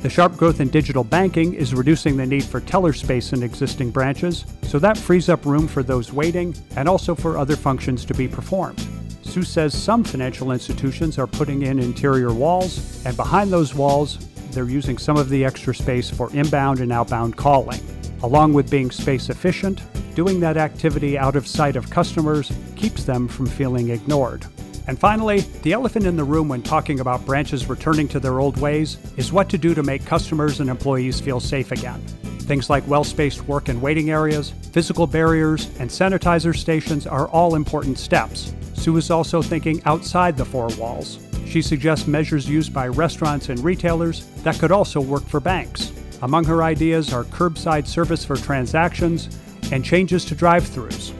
The 0.01 0.09
sharp 0.09 0.37
growth 0.37 0.59
in 0.59 0.69
digital 0.69 1.03
banking 1.03 1.53
is 1.53 1.75
reducing 1.75 2.17
the 2.17 2.25
need 2.25 2.45
for 2.45 2.61
teller 2.61 2.93
space 2.93 3.31
in 3.31 3.43
existing 3.43 3.91
branches, 3.91 4.43
so 4.63 4.79
that 4.79 4.97
frees 4.97 5.29
up 5.29 5.45
room 5.45 5.67
for 5.67 5.83
those 5.83 6.11
waiting 6.11 6.55
and 6.75 6.89
also 6.89 7.13
for 7.13 7.37
other 7.37 7.55
functions 7.55 8.05
to 8.05 8.15
be 8.15 8.27
performed. 8.27 8.83
Sue 9.27 9.43
says 9.43 9.77
some 9.77 10.05
financial 10.05 10.51
institutions 10.51 11.19
are 11.19 11.27
putting 11.27 11.63
in 11.63 11.79
interior 11.79 12.33
walls, 12.33 13.05
and 13.05 13.15
behind 13.17 13.51
those 13.51 13.75
walls, 13.75 14.17
they're 14.51 14.69
using 14.69 14.97
some 14.97 15.17
of 15.17 15.27
the 15.29 15.43
extra 15.43 15.75
space 15.75 16.09
for 16.09 16.33
inbound 16.33 16.79
and 16.79 16.93
outbound 16.93 17.35
calling. 17.35 17.81
Along 18.23 18.53
with 18.53 18.71
being 18.71 18.89
space 18.89 19.29
efficient, 19.29 19.81
doing 20.15 20.39
that 20.39 20.55
activity 20.55 21.17
out 21.17 21.35
of 21.35 21.45
sight 21.45 21.75
of 21.75 21.89
customers 21.89 22.51
keeps 22.77 23.03
them 23.03 23.27
from 23.27 23.45
feeling 23.45 23.89
ignored. 23.89 24.45
And 24.87 24.97
finally, 24.97 25.41
the 25.61 25.73
elephant 25.73 26.05
in 26.05 26.15
the 26.15 26.23
room 26.23 26.47
when 26.47 26.63
talking 26.63 27.01
about 27.01 27.25
branches 27.25 27.67
returning 27.67 28.07
to 28.07 28.21
their 28.21 28.39
old 28.39 28.57
ways 28.57 28.97
is 29.17 29.33
what 29.33 29.49
to 29.49 29.57
do 29.57 29.75
to 29.75 29.83
make 29.83 30.05
customers 30.05 30.61
and 30.61 30.69
employees 30.69 31.19
feel 31.19 31.41
safe 31.41 31.73
again. 31.73 31.99
Things 32.47 32.69
like 32.69 32.87
well 32.87 33.03
spaced 33.03 33.45
work 33.45 33.67
and 33.67 33.81
waiting 33.81 34.09
areas, 34.09 34.51
physical 34.71 35.05
barriers, 35.05 35.65
and 35.79 35.89
sanitizer 35.89 36.55
stations 36.55 37.05
are 37.05 37.27
all 37.27 37.55
important 37.55 37.99
steps. 37.99 38.53
Sue 38.77 38.95
is 38.97 39.11
also 39.11 39.41
thinking 39.41 39.81
outside 39.85 40.37
the 40.37 40.45
four 40.45 40.69
walls. 40.77 41.19
She 41.45 41.61
suggests 41.61 42.07
measures 42.07 42.49
used 42.49 42.73
by 42.73 42.87
restaurants 42.87 43.49
and 43.49 43.63
retailers 43.63 44.25
that 44.43 44.59
could 44.59 44.71
also 44.71 45.01
work 45.01 45.23
for 45.23 45.39
banks. 45.39 45.91
Among 46.21 46.45
her 46.45 46.63
ideas 46.63 47.13
are 47.13 47.23
curbside 47.25 47.87
service 47.87 48.23
for 48.23 48.35
transactions 48.35 49.29
and 49.71 49.83
changes 49.83 50.25
to 50.25 50.35
drive 50.35 50.63
throughs. 50.63 51.13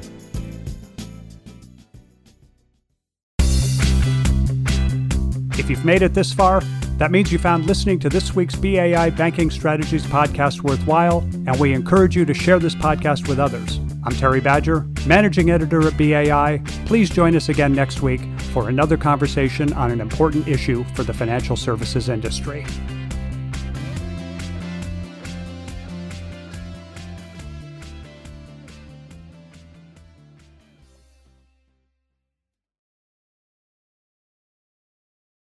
If 5.59 5.69
you've 5.69 5.85
made 5.85 6.01
it 6.01 6.13
this 6.13 6.31
far, 6.31 6.61
that 6.97 7.11
means 7.11 7.31
you 7.31 7.37
found 7.37 7.65
listening 7.65 7.99
to 7.99 8.09
this 8.09 8.35
week's 8.35 8.55
BAI 8.55 9.09
Banking 9.11 9.51
Strategies 9.51 10.05
podcast 10.05 10.61
worthwhile, 10.61 11.19
and 11.45 11.59
we 11.59 11.73
encourage 11.73 12.15
you 12.15 12.25
to 12.25 12.33
share 12.33 12.57
this 12.57 12.73
podcast 12.73 13.27
with 13.27 13.39
others. 13.39 13.79
I'm 14.03 14.13
Terry 14.13 14.39
Badger, 14.39 14.87
managing 15.05 15.51
editor 15.51 15.85
at 15.87 15.97
BAI. 15.97 16.61
Please 16.85 17.09
join 17.09 17.35
us 17.35 17.49
again 17.49 17.73
next 17.73 18.01
week 18.01 18.21
for 18.53 18.69
another 18.69 18.95
conversation 18.95 19.73
on 19.73 19.91
an 19.91 19.99
important 19.99 20.47
issue 20.47 20.83
for 20.95 21.03
the 21.03 21.13
financial 21.13 21.55
services 21.55 22.07
industry. 22.07 22.65